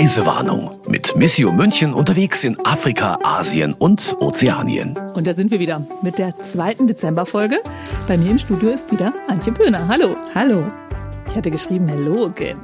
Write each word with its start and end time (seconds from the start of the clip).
Reisewarnung 0.00 0.70
mit 0.88 1.14
Missio 1.14 1.52
München 1.52 1.92
unterwegs 1.92 2.42
in 2.44 2.56
Afrika, 2.64 3.18
Asien 3.22 3.74
und 3.74 4.16
Ozeanien. 4.18 4.98
Und 5.12 5.26
da 5.26 5.34
sind 5.34 5.50
wir 5.50 5.60
wieder 5.60 5.86
mit 6.00 6.16
der 6.16 6.38
zweiten 6.38 6.86
Dezemberfolge. 6.86 7.58
Bei 8.08 8.16
mir 8.16 8.30
im 8.30 8.38
Studio 8.38 8.70
ist 8.70 8.90
wieder 8.90 9.12
Antje 9.28 9.52
Pöhner. 9.52 9.86
Hallo. 9.88 10.16
Hallo. 10.34 10.64
Ich 11.28 11.36
hatte 11.36 11.50
geschrieben 11.50 11.86
Hello 11.86 12.24
again. 12.24 12.56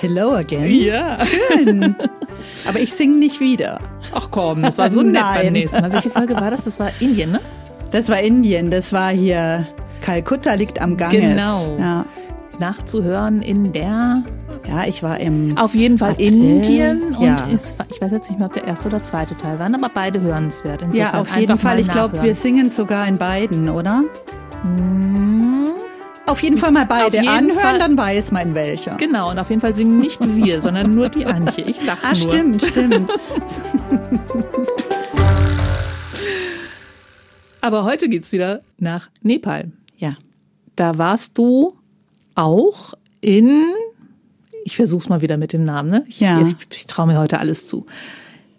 Hello 0.00 0.32
again. 0.32 0.66
Ja. 0.66 1.18
Schön. 1.26 1.94
Aber 2.66 2.80
ich 2.80 2.90
singe 2.94 3.18
nicht 3.18 3.38
wieder. 3.38 3.80
Ach 4.14 4.28
komm, 4.30 4.62
das 4.62 4.78
war 4.78 4.90
so 4.90 5.02
nett 5.02 5.20
beim 5.34 5.52
nächsten 5.52 5.82
Mal. 5.82 5.92
Welche 5.92 6.08
Folge 6.08 6.36
war 6.36 6.50
das? 6.50 6.64
Das 6.64 6.80
war 6.80 6.90
Indien, 7.00 7.32
ne? 7.32 7.42
Das 7.90 8.08
war 8.08 8.18
Indien. 8.18 8.70
Das 8.70 8.94
war 8.94 9.10
hier 9.10 9.68
Kalkutta 10.00 10.54
liegt 10.54 10.80
am 10.80 10.96
Ganges. 10.96 11.20
Genau. 11.20 11.76
Ja. 11.78 12.06
Nachzuhören 12.58 13.40
in 13.42 13.72
der, 13.72 14.24
ja, 14.66 14.84
ich 14.86 15.02
war 15.02 15.20
im. 15.20 15.56
auf 15.56 15.74
jeden 15.74 15.96
Fall 15.98 16.12
April, 16.12 16.26
Indien 16.26 17.14
und 17.16 17.22
ja. 17.24 17.46
ich 17.50 18.00
weiß 18.00 18.10
jetzt 18.12 18.28
nicht 18.30 18.38
mehr, 18.38 18.46
ob 18.46 18.52
der 18.54 18.64
erste 18.66 18.88
oder 18.88 19.02
zweite 19.02 19.36
Teil 19.36 19.58
waren, 19.58 19.74
aber 19.74 19.88
beide 19.92 20.20
hörenswert. 20.20 20.82
Insofern 20.82 21.12
Ja, 21.14 21.20
auf 21.20 21.36
jeden 21.36 21.58
Fall. 21.58 21.78
Ich 21.80 21.88
glaube, 21.88 22.22
wir 22.22 22.34
singen 22.34 22.70
sogar 22.70 23.06
in 23.06 23.16
beiden, 23.18 23.68
oder? 23.68 24.02
Hm, 24.62 25.68
Auf 26.26 26.42
jeden 26.42 26.58
Fall 26.58 26.72
mal 26.72 26.84
beide 26.84 27.20
anhören, 27.20 27.50
Fall. 27.52 27.78
dann 27.78 27.96
weiß 27.96 28.32
man 28.32 28.54
welcher. 28.54 28.96
Genau, 28.96 29.30
und 29.30 29.38
auf 29.38 29.48
jeden 29.50 29.60
Fall 29.60 29.74
singen 29.76 29.98
nicht 30.00 30.18
wir, 30.36 30.60
sondern 30.60 30.90
nur 30.94 31.08
die 31.08 31.24
Antje. 31.26 31.64
Ich 31.64 31.84
lache 31.86 31.98
Ah, 32.02 32.08
nur. 32.08 32.16
stimmt, 32.16 32.62
stimmt. 32.62 33.10
Aber 37.60 37.84
heute 37.84 38.08
geht's 38.08 38.32
wieder 38.32 38.60
nach 38.78 39.08
Nepal. 39.22 39.70
Ja. 39.96 40.14
Da 40.76 40.96
warst 40.98 41.36
du 41.38 41.74
auch 42.38 42.94
in, 43.20 43.64
ich 44.64 44.76
versuch's 44.76 45.08
mal 45.08 45.20
wieder 45.20 45.36
mit 45.36 45.52
dem 45.52 45.64
Namen, 45.64 45.90
ne? 45.90 46.04
Ich, 46.08 46.20
Ja. 46.20 46.40
ich, 46.40 46.54
ich 46.72 46.86
traue 46.86 47.08
mir 47.08 47.18
heute 47.18 47.38
alles 47.40 47.66
zu. 47.66 47.86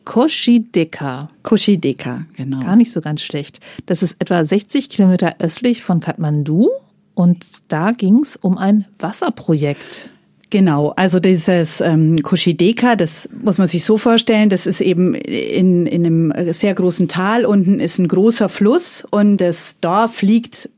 Koshideka, 0.05 1.29
Kushideka, 1.43 2.25
genau. 2.35 2.59
gar 2.61 2.75
nicht 2.75 2.91
so 2.91 2.99
ganz 2.99 3.21
schlecht. 3.21 3.59
Das 3.85 4.01
ist 4.01 4.19
etwa 4.19 4.43
60 4.43 4.89
Kilometer 4.89 5.35
östlich 5.39 5.83
von 5.83 5.99
Kathmandu 5.99 6.69
und 7.13 7.45
da 7.67 7.91
ging's 7.91 8.35
um 8.35 8.57
ein 8.57 8.85
Wasserprojekt. 8.97 10.11
Genau, 10.49 10.93
also 10.95 11.19
dieses 11.19 11.79
ähm, 11.79 12.23
Kushideka, 12.23 12.95
das 12.95 13.29
muss 13.43 13.59
man 13.59 13.67
sich 13.67 13.85
so 13.85 13.97
vorstellen, 13.99 14.49
das 14.49 14.65
ist 14.65 14.81
eben 14.81 15.13
in, 15.13 15.85
in 15.85 16.05
einem 16.05 16.53
sehr 16.53 16.73
großen 16.73 17.07
Tal, 17.07 17.45
unten 17.45 17.79
ist 17.79 17.99
ein 17.99 18.07
großer 18.07 18.49
Fluss 18.49 19.05
und 19.11 19.37
das 19.37 19.79
Dorf 19.79 20.23
liegt 20.23 20.69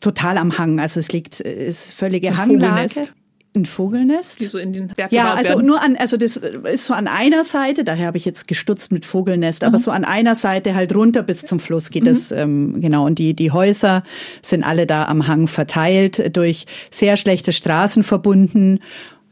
total 0.00 0.38
am 0.38 0.58
Hang, 0.58 0.80
also 0.80 1.00
es 1.00 1.12
liegt, 1.12 1.40
ist 1.40 1.92
völlige 1.92 2.28
Ein 2.28 2.36
Hanglage. 2.36 2.88
Vogelnest? 2.88 3.12
Ein 3.54 3.64
Vogelnest? 3.64 4.40
Die 4.42 4.46
so 4.48 4.58
in 4.58 4.74
den 4.74 4.88
Berg 4.88 5.10
Ja, 5.10 5.32
also 5.32 5.54
werden. 5.54 5.66
nur 5.66 5.82
an, 5.82 5.96
also 5.96 6.18
das 6.18 6.36
ist 6.36 6.84
so 6.84 6.92
an 6.92 7.08
einer 7.08 7.42
Seite, 7.42 7.84
daher 7.84 8.08
habe 8.08 8.18
ich 8.18 8.26
jetzt 8.26 8.46
gestutzt 8.46 8.92
mit 8.92 9.06
Vogelnest, 9.06 9.64
aber 9.64 9.78
so 9.78 9.90
an 9.90 10.04
einer 10.04 10.34
Seite 10.34 10.74
halt 10.74 10.94
runter 10.94 11.22
bis 11.22 11.46
zum 11.46 11.58
Fluss 11.58 11.90
geht 11.90 12.06
das, 12.06 12.30
ähm, 12.32 12.82
genau. 12.82 13.06
Und 13.06 13.18
die, 13.18 13.32
die 13.32 13.50
Häuser 13.50 14.02
sind 14.42 14.62
alle 14.62 14.86
da 14.86 15.06
am 15.06 15.26
Hang 15.26 15.48
verteilt, 15.48 16.36
durch 16.36 16.66
sehr 16.90 17.16
schlechte 17.16 17.54
Straßen 17.54 18.02
verbunden. 18.02 18.80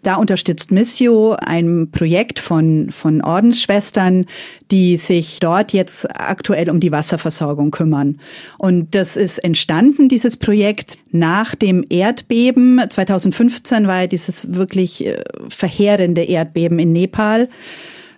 Da 0.05 0.17
unterstützt 0.17 0.71
Missio 0.71 1.35
ein 1.41 1.89
Projekt 1.91 2.39
von, 2.39 2.91
von 2.93 3.23
Ordensschwestern, 3.23 4.27
die 4.71 4.99
sich 4.99 5.41
dort 5.41 5.73
jetzt 5.73 6.07
aktuell 6.11 6.69
um 6.69 6.79
die 6.79 6.93
Wasserversorgung 6.93 7.71
kümmern. 7.71 8.19
Und 8.59 8.95
das 8.95 9.17
ist 9.17 9.39
entstanden, 9.39 10.09
dieses 10.11 10.37
Projekt, 10.37 10.99
nach 11.11 11.55
dem 11.55 11.87
Erdbeben. 11.89 12.83
2015 12.89 13.87
war 13.87 14.03
ja 14.03 14.07
dieses 14.07 14.55
wirklich 14.55 15.07
äh, 15.07 15.23
verheerende 15.49 16.23
Erdbeben 16.23 16.79
in 16.79 16.93
Nepal 16.93 17.49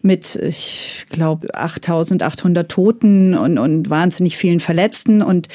mit, 0.07 0.37
ich 0.37 1.07
glaube, 1.11 1.55
8800 1.55 2.71
Toten 2.71 3.35
und, 3.35 3.59
und 3.59 3.91
wahnsinnig 3.91 4.37
vielen 4.37 4.61
Verletzten. 4.61 5.21
Und 5.21 5.49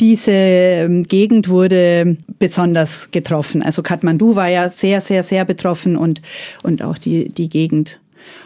diese 0.00 0.32
ähm, 0.32 1.04
Gegend 1.04 1.48
wurde 1.48 2.16
besonders 2.38 3.10
getroffen. 3.10 3.62
Also 3.62 3.82
Kathmandu 3.82 4.34
war 4.34 4.48
ja 4.48 4.70
sehr, 4.70 5.00
sehr, 5.00 5.22
sehr 5.22 5.44
betroffen 5.44 5.96
und, 5.96 6.22
und 6.62 6.82
auch 6.82 6.98
die, 6.98 7.28
die 7.28 7.48
Gegend. 7.48 8.00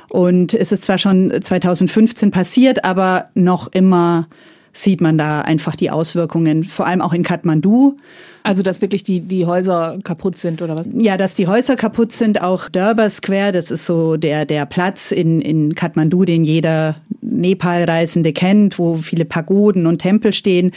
Und 0.09 0.53
es 0.53 0.73
ist 0.73 0.85
zwar 0.85 0.99
schon 0.99 1.33
2015 1.41 2.31
passiert, 2.31 2.85
aber 2.85 3.31
noch 3.35 3.69
immer 3.69 4.29
sieht 4.73 5.01
man 5.01 5.19
da 5.19 5.43
einfach 5.43 5.77
die 5.77 5.91
Auswirkungen, 5.91 6.65
vor 6.65 6.87
allem 6.87 7.03
auch 7.03 7.13
in 7.13 7.23
Kathmandu. 7.23 7.97
Also, 8.43 8.63
dass 8.63 8.81
wirklich 8.81 9.05
die, 9.05 9.21
die 9.21 9.47
Häuser 9.47 9.99
kaputt 10.03 10.37
sind 10.37 10.63
oder 10.63 10.77
was? 10.77 10.89
Ja, 10.93 11.17
dass 11.17 11.35
die 11.35 11.47
Häuser 11.47 11.77
kaputt 11.77 12.11
sind, 12.11 12.41
auch 12.41 12.69
Durbar 12.69 13.11
Square, 13.11 13.53
das 13.53 13.71
ist 13.71 13.87
so 13.87 14.17
der, 14.17 14.47
der 14.47 14.67
Platz 14.67 15.13
in, 15.13 15.41
in 15.41 15.75
Kathmandu, 15.75 16.25
den 16.25 16.45
jeder 16.45 16.97
Nepal-Reisende 17.21 18.33
kennt, 18.33 18.79
wo 18.79 18.97
viele 18.97 19.25
Pagoden 19.25 19.87
und 19.87 19.99
Tempel 19.99 20.33
stehen. 20.33 20.73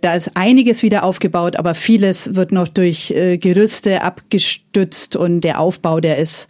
Da 0.00 0.14
ist 0.14 0.36
einiges 0.36 0.82
wieder 0.82 1.04
aufgebaut, 1.04 1.56
aber 1.56 1.74
vieles 1.74 2.34
wird 2.34 2.52
noch 2.52 2.68
durch 2.68 3.10
äh, 3.10 3.36
Gerüste 3.36 4.02
abgestützt 4.02 5.16
und 5.16 5.42
der 5.42 5.60
Aufbau, 5.60 6.00
der 6.00 6.18
ist 6.18 6.48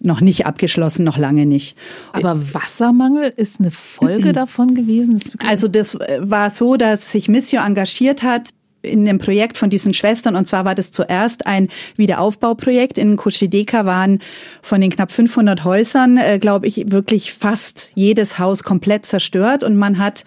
noch 0.00 0.20
nicht 0.20 0.46
abgeschlossen, 0.46 1.04
noch 1.04 1.18
lange 1.18 1.46
nicht. 1.46 1.76
Aber 2.12 2.54
Wassermangel 2.54 3.32
ist 3.36 3.60
eine 3.60 3.70
Folge 3.70 4.32
davon 4.34 4.74
gewesen? 4.74 5.20
Also 5.38 5.68
das 5.68 5.94
äh, 5.94 6.18
war 6.20 6.50
so, 6.50 6.76
dass 6.76 7.12
sich 7.12 7.28
Missio 7.28 7.60
engagiert 7.60 8.22
hat 8.22 8.50
in 8.86 9.04
dem 9.04 9.18
Projekt 9.18 9.56
von 9.56 9.68
diesen 9.70 9.92
Schwestern. 9.92 10.36
Und 10.36 10.46
zwar 10.46 10.64
war 10.64 10.74
das 10.74 10.92
zuerst 10.92 11.46
ein 11.46 11.68
Wiederaufbauprojekt. 11.96 12.98
In 12.98 13.16
Kushideka 13.16 13.84
waren 13.84 14.20
von 14.62 14.80
den 14.80 14.90
knapp 14.90 15.10
500 15.10 15.64
Häusern, 15.64 16.16
äh, 16.16 16.38
glaube 16.38 16.66
ich, 16.66 16.90
wirklich 16.90 17.32
fast 17.32 17.90
jedes 17.94 18.38
Haus 18.38 18.62
komplett 18.62 19.06
zerstört. 19.06 19.64
Und 19.64 19.76
man 19.76 19.98
hat 19.98 20.24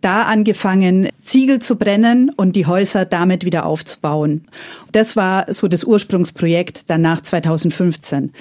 da 0.00 0.22
angefangen, 0.22 1.08
Ziegel 1.24 1.62
zu 1.62 1.76
brennen 1.76 2.30
und 2.30 2.56
die 2.56 2.66
Häuser 2.66 3.06
damit 3.06 3.44
wieder 3.44 3.64
aufzubauen. 3.64 4.44
Das 4.92 5.16
war 5.16 5.52
so 5.52 5.66
das 5.66 5.84
Ursprungsprojekt 5.84 6.90
danach 6.90 7.22
2015. 7.22 8.32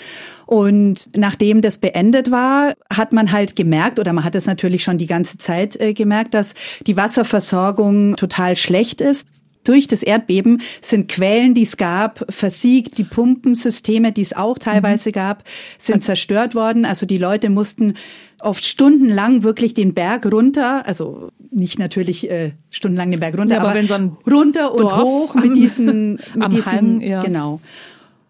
Und 0.46 1.09
nachdem 1.16 1.62
das 1.62 1.78
beendet 1.78 2.31
war, 2.31 2.74
hat 2.92 3.14
man 3.14 3.31
halt 3.31 3.56
gemerkt, 3.56 4.00
oder 4.00 4.14
man 4.14 4.24
hat 4.24 4.36
es 4.36 4.46
natürlich 4.46 4.84
schon 4.84 4.98
die 4.98 5.08
ganze 5.08 5.38
Zeit 5.38 5.80
äh, 5.80 5.94
gemerkt, 5.94 6.34
dass 6.34 6.54
die 6.86 6.98
Wasserversorgung 6.98 8.16
total 8.16 8.56
schlecht 8.56 9.02
ist. 9.02 9.28
Durch 9.64 9.88
das 9.88 10.03
Erdbeben 10.03 10.62
sind 10.82 11.08
Quellen, 11.08 11.53
die 11.53 11.64
es 11.64 11.78
gab, 11.78 12.26
versiegt. 12.30 12.98
Die 12.98 13.06
Pumpensysteme, 13.06 14.12
die 14.12 14.22
es 14.22 14.34
auch 14.34 14.58
teilweise 14.58 15.14
gab, 15.14 15.44
sind 15.78 16.03
zerstört 16.03 16.53
worden. 16.53 16.84
Also 16.84 17.06
die 17.06 17.18
Leute 17.18 17.50
mussten 17.50 17.94
oft 18.42 18.66
stundenlang 18.66 19.44
wirklich 19.44 19.74
den 19.74 19.94
Berg 19.94 20.26
runter, 20.26 20.86
also 20.86 21.32
nicht 21.50 21.80
natürlich 21.80 22.30
äh, 22.30 22.52
stundenlang 22.70 23.12
den 23.12 23.22
Berg 23.22 23.38
runter, 23.38 23.56
Ja, 23.56 23.62
aber 23.62 23.70
aber, 23.70 23.80
wenn 23.80 23.88
so 23.88 23.94
ein 23.94 24.18
runter 24.30 24.74
und 24.74 24.82
Dorf 24.82 25.02
hoch 25.02 25.36
mit 25.36 25.56
diesen, 25.56 26.14
mit 26.34 26.44
am 26.44 26.52
diesen 26.52 26.72
Hang, 26.72 27.02
ja. 27.02 27.22
genau. 27.22 27.62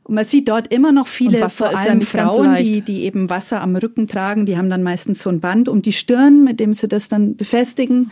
Und 0.04 0.16
man 0.16 0.26
sieht 0.26 0.50
dort 0.50 0.68
immer 0.68 0.92
noch 0.92 1.08
viele, 1.08 1.50
vor 1.50 1.72
ja 1.72 1.78
allem 1.78 2.02
so 2.02 2.08
Frauen, 2.08 2.58
die, 2.58 2.82
die 2.82 3.04
eben 3.04 3.30
Wasser 3.30 3.62
am 3.62 3.76
Rücken 3.76 4.08
tragen. 4.08 4.46
Die 4.46 4.58
haben 4.58 4.70
dann 4.70 4.84
meistens 4.84 5.22
so 5.22 5.30
ein 5.30 5.40
Band 5.40 5.70
um 5.70 5.82
die 5.82 5.94
Stirn, 5.94 6.44
mit 6.44 6.60
dem 6.60 6.74
sie 6.74 6.88
das 6.88 7.08
dann 7.08 7.36
befestigen. 7.38 8.12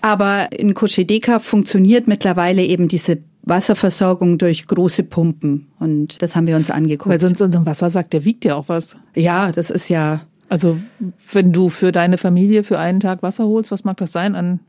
Aber 0.00 0.48
in 0.52 0.74
Kochedeka 0.74 1.38
funktioniert 1.38 2.08
mittlerweile 2.08 2.62
eben 2.62 2.88
diese 2.88 3.18
Wasserversorgung 3.42 4.38
durch 4.38 4.66
große 4.66 5.04
Pumpen. 5.04 5.68
Und 5.78 6.20
das 6.22 6.34
haben 6.34 6.46
wir 6.48 6.56
uns 6.56 6.70
angeguckt. 6.70 7.10
Weil 7.10 7.20
sonst 7.20 7.38
so 7.38 7.44
ein 7.44 7.66
Wassersack, 7.66 8.10
der 8.10 8.24
wiegt 8.24 8.44
ja 8.44 8.56
auch 8.56 8.68
was. 8.68 8.96
ja, 9.14 9.52
das 9.52 9.70
ist 9.70 9.88
ja, 9.88 10.22
Also, 10.48 10.78
wenn 11.32 11.52
du 11.52 11.68
für 11.68 11.92
deine 11.92 12.18
Familie 12.18 12.64
für 12.64 12.80
einen 12.80 12.98
Tag 12.98 13.22
Wasser 13.22 13.46
holst, 13.46 13.70
was 13.70 13.84
mag 13.84 13.96
das 13.98 14.10
sein 14.12 14.34
an 14.34 14.60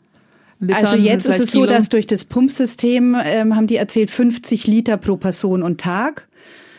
Litern? 0.60 0.86
also 0.86 0.98
jetzt 0.98 1.26
ist 1.26 1.40
es 1.40 1.52
so, 1.52 1.62
Kilo? 1.62 1.72
dass 1.72 1.90
durch 1.90 2.08
das 2.08 2.26
Pumpsystem, 2.26 3.16
ähm, 3.24 3.56
haben 3.56 3.68
die 3.68 3.78
erzählt, 3.78 4.10
50 4.10 4.68
Liter 4.68 4.98
pro 4.98 5.18
Person 5.18 5.64
und 5.64 5.80
Tag. 5.80 6.28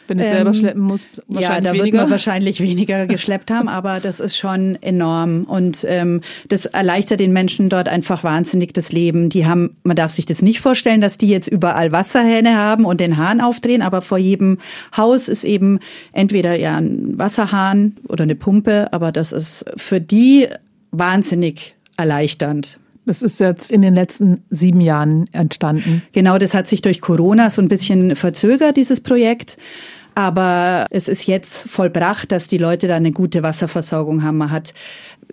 Wenn 0.06 0.18
du 0.18 0.24
es 0.24 0.30
ähm, 0.30 0.36
selber 0.38 0.54
schleppen 0.54 0.82
musst, 0.82 1.06
Ja, 1.16 1.22
wahrscheinlich 1.28 1.64
da 1.64 1.72
wird 1.72 1.84
weniger. 1.84 2.02
man 2.02 2.10
wahrscheinlich 2.10 2.60
weniger 2.60 3.06
geschleppt 3.06 3.52
haben, 3.52 3.68
aber 3.68 4.00
das 4.00 4.18
ist 4.18 4.36
schon 4.36 4.76
enorm 4.82 5.44
und 5.44 5.86
ähm, 5.88 6.20
das 6.48 6.66
erleichtert 6.66 7.20
den 7.20 7.32
Menschen 7.32 7.68
dort 7.68 7.88
einfach 7.88 8.24
wahnsinnig 8.24 8.74
das 8.74 8.90
Leben. 8.90 9.28
Die 9.28 9.46
haben, 9.46 9.76
man 9.84 9.94
darf 9.94 10.10
sich 10.10 10.26
das 10.26 10.42
nicht 10.42 10.58
vorstellen, 10.60 11.00
dass 11.00 11.16
die 11.16 11.28
jetzt 11.28 11.46
überall 11.46 11.92
Wasserhähne 11.92 12.56
haben 12.56 12.86
und 12.86 12.98
den 12.98 13.18
Hahn 13.18 13.40
aufdrehen, 13.40 13.82
aber 13.82 14.02
vor 14.02 14.18
jedem 14.18 14.58
Haus 14.96 15.28
ist 15.28 15.44
eben 15.44 15.78
entweder 16.12 16.56
ja 16.56 16.76
ein 16.76 17.16
Wasserhahn 17.16 17.96
oder 18.08 18.24
eine 18.24 18.34
Pumpe, 18.34 18.92
aber 18.92 19.12
das 19.12 19.30
ist 19.30 19.64
für 19.76 20.00
die 20.00 20.48
wahnsinnig 20.90 21.76
erleichternd. 21.96 22.80
Das 23.06 23.22
ist 23.22 23.40
jetzt 23.40 23.72
in 23.72 23.82
den 23.82 23.94
letzten 23.94 24.40
sieben 24.50 24.80
Jahren 24.80 25.26
entstanden. 25.32 26.02
Genau, 26.12 26.38
das 26.38 26.54
hat 26.54 26.66
sich 26.68 26.82
durch 26.82 27.00
Corona 27.00 27.50
so 27.50 27.62
ein 27.62 27.68
bisschen 27.68 28.14
verzögert, 28.14 28.76
dieses 28.76 29.00
Projekt. 29.00 29.56
Aber 30.14 30.86
es 30.90 31.08
ist 31.08 31.26
jetzt 31.26 31.68
vollbracht, 31.68 32.32
dass 32.32 32.48
die 32.48 32.58
Leute 32.58 32.88
da 32.88 32.96
eine 32.96 33.12
gute 33.12 33.42
Wasserversorgung 33.42 34.22
haben. 34.22 34.38
Man 34.38 34.50
hat 34.50 34.74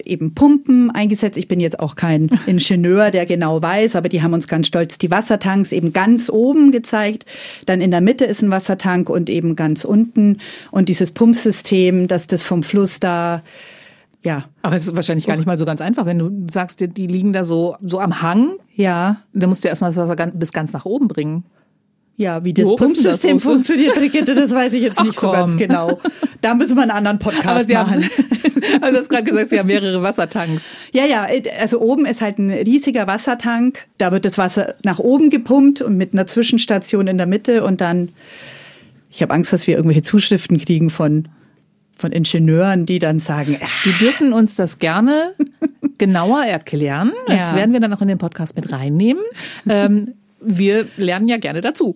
eben 0.05 0.33
Pumpen 0.33 0.91
eingesetzt. 0.91 1.37
Ich 1.37 1.47
bin 1.47 1.59
jetzt 1.59 1.79
auch 1.79 1.95
kein 1.95 2.29
Ingenieur, 2.45 3.11
der 3.11 3.25
genau 3.25 3.61
weiß, 3.61 3.95
aber 3.95 4.09
die 4.09 4.21
haben 4.21 4.33
uns 4.33 4.47
ganz 4.47 4.67
stolz 4.67 4.97
die 4.97 5.11
Wassertanks 5.11 5.71
eben 5.71 5.93
ganz 5.93 6.29
oben 6.29 6.71
gezeigt. 6.71 7.25
Dann 7.65 7.81
in 7.81 7.91
der 7.91 8.01
Mitte 8.01 8.25
ist 8.25 8.41
ein 8.43 8.51
Wassertank 8.51 9.09
und 9.09 9.29
eben 9.29 9.55
ganz 9.55 9.83
unten. 9.83 10.37
Und 10.71 10.89
dieses 10.89 11.11
Pumpsystem, 11.11 12.07
dass 12.07 12.27
das 12.27 12.43
vom 12.43 12.63
Fluss 12.63 12.99
da 12.99 13.41
ja. 14.27 14.43
Aber 14.61 14.75
es 14.75 14.85
ist 14.85 14.93
wahrscheinlich 14.93 15.25
gar 15.25 15.37
nicht 15.37 15.45
mal 15.45 15.57
so 15.57 15.63
ganz 15.63 15.79
einfach, 15.79 16.05
wenn 16.05 16.19
du 16.19 16.47
sagst, 16.51 16.81
die, 16.81 16.89
die 16.89 17.07
liegen 17.07 17.31
da 17.31 17.45
so, 17.45 17.77
so 17.81 18.01
am 18.01 18.21
Hang. 18.21 18.57
Ja. 18.75 19.21
Dann 19.33 19.47
musst 19.47 19.63
du 19.63 19.69
erstmal 19.69 19.93
das 19.93 19.97
Wasser 19.97 20.31
bis 20.33 20.51
ganz 20.51 20.73
nach 20.73 20.83
oben 20.83 21.07
bringen. 21.07 21.45
Ja, 22.17 22.43
wie 22.43 22.53
das 22.53 22.65
Pumpsystem 22.65 23.39
funktioniert, 23.39 23.93
Brigitte, 23.95 24.35
das 24.35 24.53
weiß 24.53 24.73
ich 24.73 24.81
jetzt 24.81 24.99
nicht 24.99 25.13
Ach, 25.15 25.21
so 25.21 25.31
ganz 25.31 25.55
genau. 25.55 26.01
Da 26.41 26.55
müssen 26.55 26.75
wir 26.75 26.81
einen 26.81 26.91
anderen 26.91 27.19
Podcast 27.19 27.71
machen. 27.71 28.03
Haben, 28.03 28.09
also 28.81 28.91
du 28.91 28.97
hast 28.97 29.09
gerade 29.09 29.23
gesagt, 29.23 29.49
Sie 29.51 29.59
haben 29.59 29.67
mehrere 29.67 30.01
Wassertanks. 30.01 30.73
Ja, 30.91 31.05
ja, 31.05 31.27
also 31.59 31.79
oben 31.79 32.05
ist 32.05 32.21
halt 32.21 32.39
ein 32.39 32.49
riesiger 32.49 33.07
Wassertank. 33.07 33.87
Da 33.97 34.11
wird 34.11 34.25
das 34.25 34.37
Wasser 34.37 34.75
nach 34.83 34.99
oben 34.99 35.29
gepumpt 35.29 35.81
und 35.81 35.95
mit 35.95 36.13
einer 36.13 36.27
Zwischenstation 36.27 37.07
in 37.07 37.17
der 37.17 37.27
Mitte 37.27 37.63
und 37.63 37.81
dann, 37.81 38.09
ich 39.09 39.21
habe 39.21 39.33
Angst, 39.33 39.53
dass 39.53 39.67
wir 39.67 39.75
irgendwelche 39.75 40.01
Zuschriften 40.01 40.57
kriegen 40.57 40.89
von 40.89 41.29
von 41.97 42.11
Ingenieuren, 42.11 42.85
die 42.85 42.99
dann 42.99 43.19
sagen, 43.19 43.57
die 43.85 43.93
dürfen 43.93 44.33
uns 44.33 44.55
das 44.55 44.79
gerne 44.79 45.33
genauer 45.97 46.43
erklären. 46.43 47.11
Das 47.27 47.51
ja. 47.51 47.55
werden 47.55 47.73
wir 47.73 47.79
dann 47.79 47.93
auch 47.93 48.01
in 48.01 48.07
den 48.07 48.17
Podcast 48.17 48.55
mit 48.55 48.71
reinnehmen. 48.71 49.23
Ähm, 49.67 50.13
wir 50.39 50.87
lernen 50.97 51.27
ja 51.27 51.37
gerne 51.37 51.61
dazu. 51.61 51.95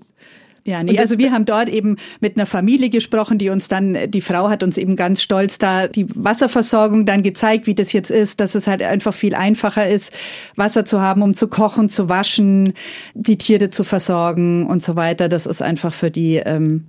Ja, 0.64 0.84
nee, 0.84 0.98
also 1.00 1.18
wir 1.18 1.32
haben 1.32 1.46
dort 1.46 1.70
eben 1.70 1.98
mit 2.20 2.38
einer 2.38 2.46
Familie 2.46 2.90
gesprochen, 2.90 3.40
die 3.40 3.50
uns 3.50 3.68
dann, 3.68 4.12
die 4.12 4.22
Frau 4.22 4.50
hat 4.50 4.62
uns 4.62 4.78
eben 4.78 4.96
ganz 4.96 5.24
stolz 5.24 5.58
da 5.58 5.88
die 5.88 6.06
Wasserversorgung 6.14 7.06
dann 7.06 7.24
gezeigt, 7.24 7.66
wie 7.66 7.74
das 7.74 7.94
jetzt 7.94 8.12
ist, 8.12 8.40
dass 8.40 8.54
es 8.54 8.68
halt 8.68 8.84
einfach 8.84 9.14
viel 9.14 9.34
einfacher 9.34 9.88
ist, 9.88 10.14
Wasser 10.56 10.86
zu 10.86 11.02
haben, 11.02 11.24
um 11.24 11.34
zu 11.34 11.48
kochen, 11.48 11.90
zu 11.90 12.10
waschen, 12.10 12.74
die 13.16 13.38
Tiere 13.38 13.72
zu 13.72 13.84
versorgen 13.84 14.68
und 14.68 14.84
so 14.84 14.96
weiter. 14.96 15.30
Das 15.30 15.48
ist 15.48 15.64
einfach 15.64 15.94
für 15.94 16.12
die 16.12 16.36
ähm, 16.36 16.86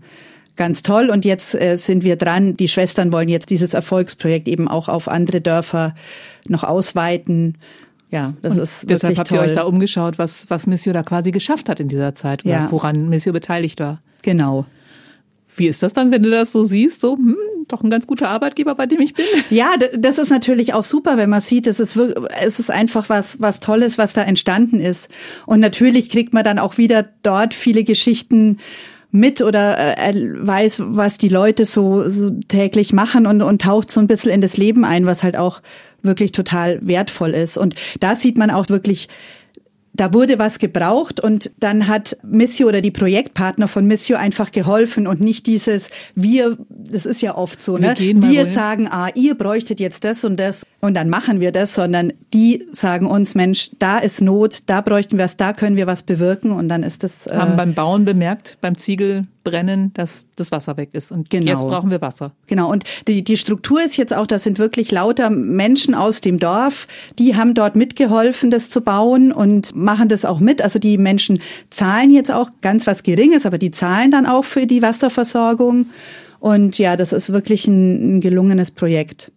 ganz 0.57 0.83
toll. 0.83 1.11
Und 1.11 1.25
jetzt 1.25 1.55
äh, 1.55 1.77
sind 1.77 2.05
wir 2.05 2.17
dran. 2.17 2.57
Die 2.57 2.69
Schwestern 2.69 3.13
wollen 3.13 3.29
jetzt 3.29 3.51
dieses 3.51 3.75
Erfolgsprojekt 3.75 4.49
eben 4.49 4.69
auch 4.69 4.89
auf 4.89 5.09
andere 5.09 5.41
Dörfer 5.41 5.95
noch 6.47 6.65
ausweiten 6.65 7.57
ja, 8.13 8.35
das 8.43 8.57
und 8.59 8.63
ist 8.63 8.91
deshalb 8.91 9.17
habt 9.19 9.29
toll. 9.29 9.39
ihr 9.39 9.43
euch 9.45 9.53
da 9.53 9.63
umgeschaut, 9.63 10.19
was, 10.19 10.51
was 10.51 10.67
Missio 10.67 10.93
da 10.93 11.03
quasi 11.03 11.31
geschafft 11.31 11.71
hat 11.71 11.81
in 11.81 11.89
dieser 11.89 12.15
Zeit, 12.15 12.45
ja. 12.45 12.71
woran 12.71 13.09
Missio 13.09 13.33
beteiligt 13.33 13.81
war. 13.81 14.03
Genau. 14.21 14.67
Wie 15.57 15.67
ist 15.67 15.83
das 15.83 15.95
dann, 15.95 16.11
wenn 16.11 16.23
du 16.23 16.31
das 16.31 16.53
so 16.53 16.65
siehst, 16.65 17.01
so, 17.01 17.17
hm, 17.17 17.37
doch 17.69 17.83
ein 17.83 17.89
ganz 17.89 18.07
guter 18.07 18.29
Arbeitgeber, 18.29 18.75
bei 18.75 18.85
dem 18.87 19.01
ich 19.01 19.15
bin? 19.15 19.25
Ja, 19.51 19.75
das 19.97 20.19
ist 20.19 20.29
natürlich 20.29 20.75
auch 20.75 20.85
super, 20.85 21.17
wenn 21.17 21.31
man 21.31 21.41
sieht, 21.41 21.67
es 21.67 21.81
ist, 21.81 21.97
wirklich, 21.97 22.23
es 22.43 22.59
ist 22.59 22.71
einfach 22.71 23.09
was, 23.09 23.41
was 23.41 23.61
Tolles, 23.61 23.97
was 23.97 24.13
da 24.13 24.23
entstanden 24.23 24.79
ist. 24.79 25.11
Und 25.47 25.61
natürlich 25.61 26.11
kriegt 26.11 26.35
man 26.35 26.45
dann 26.45 26.59
auch 26.59 26.77
wieder 26.77 27.09
dort 27.23 27.55
viele 27.55 27.83
Geschichten 27.83 28.59
mit 29.13 29.43
oder 29.43 29.99
äh, 29.99 30.15
weiß, 30.15 30.83
was 30.87 31.19
die 31.19 31.29
Leute 31.29 31.67
so, 31.67 32.09
so 32.09 32.31
täglich 32.49 32.93
machen 32.95 33.27
und, 33.27 33.43
und 33.43 33.63
taucht 33.63 33.91
so 33.91 34.01
ein 34.01 34.07
bisschen 34.07 34.33
in 34.33 34.41
das 34.41 34.57
Leben 34.57 34.85
ein, 34.85 35.07
was 35.07 35.23
halt 35.23 35.37
auch 35.37 35.61
wirklich 36.03 36.33
total 36.33 36.79
wertvoll 36.83 37.31
ist. 37.31 37.59
Und 37.59 37.75
da 38.01 38.17
sieht 38.17 38.39
man 38.39 38.51
auch 38.51 38.71
wirklich, 38.71 39.09
da 39.93 40.15
wurde 40.15 40.39
was 40.39 40.59
gebraucht 40.59 41.21
und 41.21 41.51
dann 41.61 41.89
hat 41.89 42.17
Missio 42.23 42.67
oder 42.67 42.81
die 42.81 42.91
Projektpartner 42.91 43.69
von 43.69 43.87
Missio 43.87 44.17
einfach 44.17 44.51
geholfen 44.51 45.07
und 45.07 45.21
nicht 45.21 45.47
dieses 45.47 45.91
wir, 46.15 46.57
das 46.71 47.05
ist 47.05 47.21
ja 47.21 47.37
oft 47.37 47.61
so, 47.61 47.77
ne? 47.77 47.95
Wir, 47.99 48.23
wir 48.23 48.47
sagen, 48.47 48.89
ah, 48.91 49.11
ihr 49.15 49.35
bräuchtet 49.35 49.79
jetzt 49.79 50.05
das 50.05 50.25
und 50.25 50.41
das 50.41 50.65
und 50.85 50.95
dann 50.95 51.09
machen 51.09 51.39
wir 51.39 51.53
das, 51.53 51.75
sondern 51.75 52.13
die 52.35 52.67
sagen 52.73 53.07
uns, 53.07 53.37
Mensch, 53.37 53.71
da 53.79 53.99
ist 53.99 54.21
Not, 54.21 54.65
da 54.67 54.81
bräuchten 54.81 55.17
wir 55.17 55.25
es, 55.25 55.37
da 55.37 55.53
können 55.53 55.77
wir 55.77 55.87
was 55.87 56.03
bewirken 56.03 56.51
und 56.51 56.69
dann 56.69 56.83
ist 56.83 57.05
das. 57.05 57.29
Äh, 57.29 57.37
Haben 57.37 57.57
beim 57.57 57.73
Bauen 57.73 58.05
bemerkt, 58.05 58.59
beim 58.61 58.77
Ziegel 58.77 59.29
brennen, 59.45 59.93
dass 59.95 60.27
das 60.35 60.51
Wasser 60.51 60.77
weg 60.77 60.91
ist. 60.93 61.13
Und 61.13 61.31
genau. 61.31 61.47
jetzt 61.47 61.69
brauchen 61.69 61.91
wir 61.91 62.01
Wasser. 62.01 62.33
Genau. 62.49 62.69
Und 62.69 62.83
die, 63.07 63.23
die 63.23 63.37
Struktur 63.37 63.81
ist 63.81 63.97
jetzt 63.97 64.13
auch, 64.13 64.27
das 64.27 64.43
sind 64.43 64.59
wirklich 64.59 64.91
lauter 64.91 65.31
Menschen 65.31 65.95
aus 65.95 66.21
dem 66.21 66.41
Dorf, 66.41 66.89
die 67.17 67.37
haben 67.37 67.55
dort 67.55 67.77
mitgeholfen, 67.77 68.51
das 68.51 68.69
zu 68.69 68.81
bauen 68.81 69.31
und 69.31 69.77
machen 69.77 70.09
das 70.09 70.25
auch 70.25 70.41
mit. 70.41 70.61
Also 70.61 70.81
die 70.81 70.99
Menschen 70.99 71.41
zahlen 71.71 72.11
jetzt 72.11 72.33
auch 72.33 72.51
ganz 72.61 72.89
was 72.89 73.05
Geringes, 73.05 73.47
aber 73.47 73.59
die 73.59 73.71
zahlen 73.71 74.11
dann 74.11 74.27
auch 74.27 74.45
für 74.45 74.67
die 74.67 74.83
Wasserversorgung. 74.83 75.87
Und 76.41 76.77
ja, 76.79 76.97
das 76.97 77.13
ist 77.13 77.33
wirklich 77.33 77.69
ein, 77.69 78.17
ein 78.17 78.21
gelungenes 78.21 78.73
Projekt. 78.73 79.31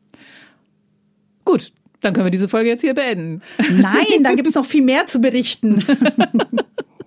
Gut, 1.46 1.72
dann 2.02 2.14
können 2.14 2.26
wir 2.26 2.32
diese 2.32 2.50
Folge 2.50 2.70
jetzt 2.70 2.82
hier 2.82 2.94
beenden. 2.94 3.42
Nein, 3.72 4.24
da 4.24 4.34
gibt 4.34 4.48
es 4.48 4.56
noch 4.56 4.66
viel 4.66 4.84
mehr 4.84 5.06
zu 5.06 5.20
berichten. 5.20 5.84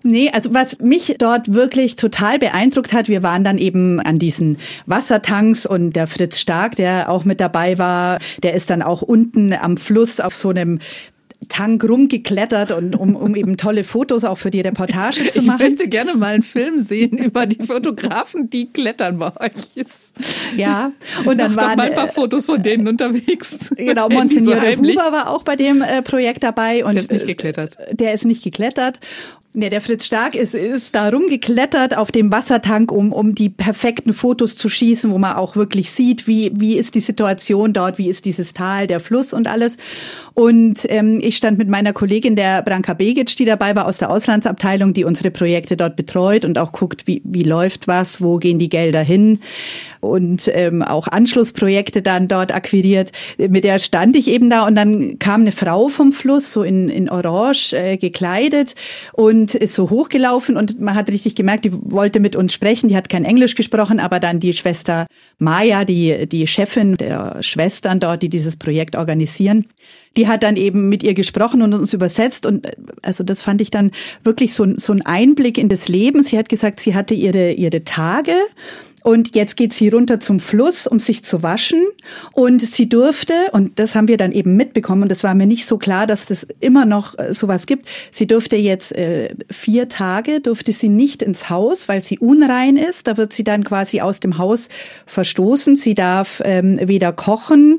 Nee, 0.05 0.31
also 0.33 0.55
was 0.55 0.79
mich 0.79 1.17
dort 1.19 1.53
wirklich 1.53 1.97
total 1.97 2.39
beeindruckt 2.39 2.93
hat, 2.95 3.09
wir 3.09 3.23
waren 3.23 3.45
dann 3.45 3.59
eben 3.59 4.01
an 4.01 4.19
diesen 4.19 4.59
Wassertanks 4.87 5.67
und 5.67 5.95
der 5.97 6.07
Fritz 6.07 6.39
Stark, 6.39 6.77
der 6.77 7.11
auch 7.11 7.25
mit 7.25 7.41
dabei 7.41 7.79
war, 7.79 8.19
der 8.43 8.55
ist 8.55 8.71
dann 8.71 8.81
auch 8.81 9.03
unten 9.03 9.53
am 9.53 9.77
Fluss 9.77 10.21
auf 10.21 10.35
so 10.35 10.51
einem 10.51 10.79
Tank 11.49 11.89
rumgeklettert 11.89 12.73
und 12.73 12.97
um, 12.97 13.15
um 13.15 13.37
eben 13.37 13.57
tolle 13.57 13.85
Fotos 13.85 14.25
auch 14.25 14.39
für 14.39 14.51
die 14.51 14.61
Reportage 14.61 15.29
zu 15.29 15.43
machen. 15.43 15.63
Ich 15.63 15.71
möchte 15.71 15.89
gerne 15.89 16.15
mal 16.15 16.35
einen 16.35 16.43
Film 16.43 16.81
sehen 16.81 17.17
über 17.17 17.47
die 17.47 17.65
Fotografen, 17.65 18.51
die 18.51 18.67
klettern 18.67 19.19
bei 19.19 19.31
euch. 19.41 19.85
Ja, 20.57 20.93
und 21.25 21.39
dann 21.39 21.55
waren 21.57 21.77
mal 21.77 21.89
ein 21.89 21.95
paar 21.95 22.09
Fotos 22.09 22.47
von 22.47 22.63
denen 22.63 22.89
unterwegs. 22.89 23.73
Genau, 23.77 24.09
Monsignore 24.09 24.77
so 24.77 24.83
Huber 24.83 25.13
war 25.13 25.31
auch 25.31 25.43
bei 25.43 25.55
dem 25.55 25.83
äh, 25.83 26.03
Projekt 26.03 26.43
dabei 26.43 26.85
und 26.85 26.95
der 26.95 27.03
ist 27.05 27.13
nicht 27.13 27.27
geklettert. 27.27 27.77
Der 27.93 28.15
ist 28.15 28.25
nicht 28.25 28.43
geklettert 28.43 29.01
ja, 29.55 29.71
der 29.71 29.81
Fritz 29.81 30.05
Stark 30.05 30.35
ist, 30.35 30.55
ist 30.55 30.95
da 30.95 31.09
rumgeklettert 31.09 31.97
auf 31.97 32.13
dem 32.13 32.31
Wassertank, 32.31 32.93
um, 32.93 33.13
um 33.13 33.35
die 33.35 33.49
perfekten 33.49 34.13
Fotos 34.13 34.57
zu 34.57 34.69
schießen, 34.69 35.11
wo 35.11 35.19
man 35.19 35.37
auch 35.37 35.57
wirklich 35.57 35.91
sieht, 35.91 36.27
wie, 36.29 36.53
wie 36.55 36.77
ist 36.77 36.95
die 36.95 37.01
Situation 37.01 37.73
dort, 37.73 37.99
wie 37.99 38.09
ist 38.09 38.25
dieses 38.25 38.55
Tal, 38.55 38.87
der 38.87 39.01
Fluss 39.01 39.33
und 39.33 39.49
alles. 39.49 39.77
Und 40.35 40.87
ähm, 40.91 41.19
ich 41.29 41.37
stand 41.37 41.59
mit 41.59 41.69
meiner 41.69 41.93
Kollegin, 41.93 42.37
der 42.37 42.63
Branka 42.63 42.95
Begic, 42.95 43.37
die 43.37 43.45
dabei 43.45 43.77
war 43.77 43.87
aus 43.87 43.99
der 43.99 44.11
Auslandsabteilung, 44.11 44.95
die 44.95 45.05
unsere 45.05 45.31
Projekte 45.31 45.77
dort 45.77 45.95
betreut 45.95 46.45
und 46.45 46.59
auch 46.59 46.73
guckt, 46.73 47.07
wie, 47.07 47.21
wie 47.25 47.43
läuft 47.43 47.87
was, 47.87 48.23
wo 48.23 48.39
gehen 48.39 48.59
die 48.59 48.71
Gelder 48.71 49.03
hin 49.03 49.41
und 50.01 50.51
ähm, 50.55 50.83
auch 50.83 51.09
Anschlussprojekte 51.09 52.03
dann 52.03 52.29
dort 52.29 52.55
akquiriert. 52.55 53.13
Mit 53.37 53.65
der 53.65 53.79
stand 53.79 54.17
ich 54.17 54.29
eben 54.29 54.51
da 54.51 54.67
und 54.67 54.75
dann 54.75 55.19
kam 55.19 55.43
eine 55.43 55.53
Frau 55.53 55.89
vom 55.89 56.13
Fluss, 56.13 56.53
so 56.53 56.63
in, 56.63 56.89
in 56.89 57.09
Orange 57.09 57.73
äh, 57.73 57.97
gekleidet 57.97 58.75
und 59.13 59.55
ist 59.55 59.75
so 59.75 59.91
hochgelaufen 59.91 60.57
und 60.57 60.81
man 60.81 60.95
hat 60.95 61.11
richtig 61.11 61.35
gemerkt, 61.35 61.65
die 61.65 61.73
wollte 61.73 62.21
mit 62.21 62.37
uns 62.37 62.53
sprechen, 62.53 62.89
die 62.89 62.97
hat 62.97 63.09
kein 63.09 63.25
Englisch 63.25 63.55
gesprochen, 63.55 64.01
aber 64.01 64.21
dann 64.21 64.41
die 64.41 64.53
Schwester 64.53 65.07
Maya, 65.39 65.85
die, 65.85 66.29
die 66.29 66.47
Chefin 66.47 66.97
der 66.97 67.43
Schwestern 67.43 68.01
dort, 68.01 68.23
die 68.23 68.29
dieses 68.29 68.57
Projekt 68.57 68.97
organisieren, 68.97 69.65
die 70.17 70.27
hat 70.27 70.43
dann 70.43 70.57
eben 70.57 70.89
mit 70.89 71.03
ihr 71.03 71.15
gesprochen 71.15 71.63
und 71.63 71.75
uns 71.75 71.93
übersetzt 71.93 72.47
und 72.47 72.67
äh, 72.67 72.73
also 73.03 73.25
das 73.25 73.43
fand 73.43 73.61
ich 73.61 73.71
dann 73.71 73.91
wirklich 74.25 74.55
so, 74.55 74.67
so 74.77 74.93
ein 74.93 75.03
Einblick 75.03 75.59
in 75.59 75.69
das 75.69 75.89
Leben. 75.89 76.23
Sie 76.23 76.39
hat 76.39 76.49
gesagt, 76.49 76.81
sie 76.81 76.95
hatte 76.95 77.15
ihre, 77.15 77.53
ihre 77.53 77.85
Tage 77.85 78.33
und 79.09 79.35
jetzt 79.35 79.57
geht 79.57 79.73
sie 79.73 79.89
runter 79.89 80.21
zum 80.21 80.39
Fluss, 80.39 80.87
um 80.87 80.99
sich 80.99 81.25
zu 81.25 81.43
waschen. 81.43 81.83
Und 82.33 82.61
sie 82.61 82.91
durfte, 82.91 83.33
und 83.53 83.79
das 83.79 83.95
haben 83.95 84.07
wir 84.07 84.19
dann 84.19 84.33
eben 84.33 84.55
mitbekommen, 84.55 85.05
und 85.05 85.09
das 85.09 85.25
war 85.25 85.35
mir 85.35 85.47
nicht 85.47 85.65
so 85.65 85.79
klar, 85.79 86.07
dass 86.07 86.27
das 86.27 86.47
immer 86.61 86.85
noch 86.85 87.19
äh, 87.19 87.33
sowas 87.33 87.65
gibt. 87.65 87.89
Sie 88.13 88.27
durfte 88.27 88.57
jetzt 88.57 88.95
äh, 88.95 89.35
vier 89.51 89.89
Tage, 89.89 90.43
durfte 90.43 90.73
sie 90.73 90.91
nicht 90.91 91.23
ins 91.23 91.49
Haus, 91.49 91.89
weil 91.89 92.03
sie 92.03 92.19
unrein 92.19 92.77
ist. 92.77 93.07
Da 93.07 93.17
wird 93.17 93.33
sie 93.33 93.45
dann 93.45 93.65
quasi 93.65 94.03
aus 94.03 94.21
dem 94.21 94.37
Haus 94.37 94.69
verstoßen. 95.07 95.75
Sie 95.75 95.95
darf 95.95 96.43
ähm, 96.45 96.79
weder 96.83 97.15
kochen, 97.15 97.79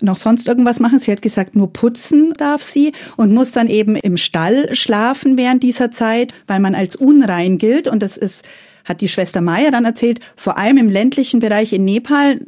noch 0.00 0.16
sonst 0.16 0.48
irgendwas 0.48 0.80
machen. 0.80 0.98
Sie 0.98 1.12
hat 1.12 1.20
gesagt, 1.20 1.54
nur 1.54 1.70
putzen 1.70 2.32
darf 2.38 2.62
sie 2.62 2.92
und 3.18 3.34
muss 3.34 3.52
dann 3.52 3.68
eben 3.68 3.94
im 3.94 4.16
Stall 4.16 4.74
schlafen 4.74 5.36
während 5.36 5.62
dieser 5.62 5.90
Zeit, 5.90 6.32
weil 6.46 6.60
man 6.60 6.74
als 6.74 6.96
unrein 6.96 7.58
gilt. 7.58 7.88
Und 7.88 8.02
das 8.02 8.16
ist 8.16 8.42
hat 8.84 9.00
die 9.00 9.08
Schwester 9.08 9.40
Maya 9.40 9.70
dann 9.70 9.84
erzählt, 9.84 10.20
vor 10.36 10.58
allem 10.58 10.78
im 10.78 10.88
ländlichen 10.88 11.40
Bereich 11.40 11.72
in 11.72 11.84
Nepal 11.84 12.40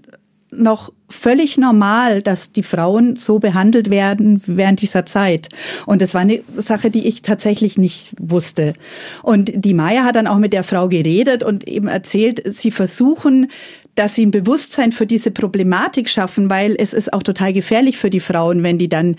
noch 0.56 0.92
völlig 1.08 1.56
normal, 1.56 2.22
dass 2.22 2.52
die 2.52 2.62
Frauen 2.62 3.16
so 3.16 3.38
behandelt 3.38 3.90
werden 3.90 4.42
während 4.46 4.80
dieser 4.80 5.06
Zeit. 5.06 5.48
Und 5.86 6.02
das 6.02 6.14
war 6.14 6.22
eine 6.22 6.42
Sache, 6.56 6.90
die 6.90 7.06
ich 7.06 7.22
tatsächlich 7.22 7.78
nicht 7.78 8.12
wusste. 8.18 8.74
Und 9.22 9.52
die 9.54 9.74
Maya 9.74 10.04
hat 10.04 10.16
dann 10.16 10.26
auch 10.26 10.38
mit 10.38 10.52
der 10.52 10.62
Frau 10.62 10.88
geredet 10.88 11.42
und 11.42 11.66
eben 11.66 11.88
erzählt, 11.88 12.42
sie 12.46 12.70
versuchen, 12.70 13.48
dass 13.94 14.14
sie 14.14 14.26
ein 14.26 14.32
Bewusstsein 14.32 14.92
für 14.92 15.06
diese 15.06 15.30
Problematik 15.30 16.08
schaffen, 16.08 16.50
weil 16.50 16.74
es 16.78 16.92
ist 16.92 17.12
auch 17.12 17.22
total 17.22 17.52
gefährlich 17.52 17.96
für 17.96 18.10
die 18.10 18.20
Frauen, 18.20 18.62
wenn 18.62 18.78
die 18.78 18.88
dann 18.88 19.16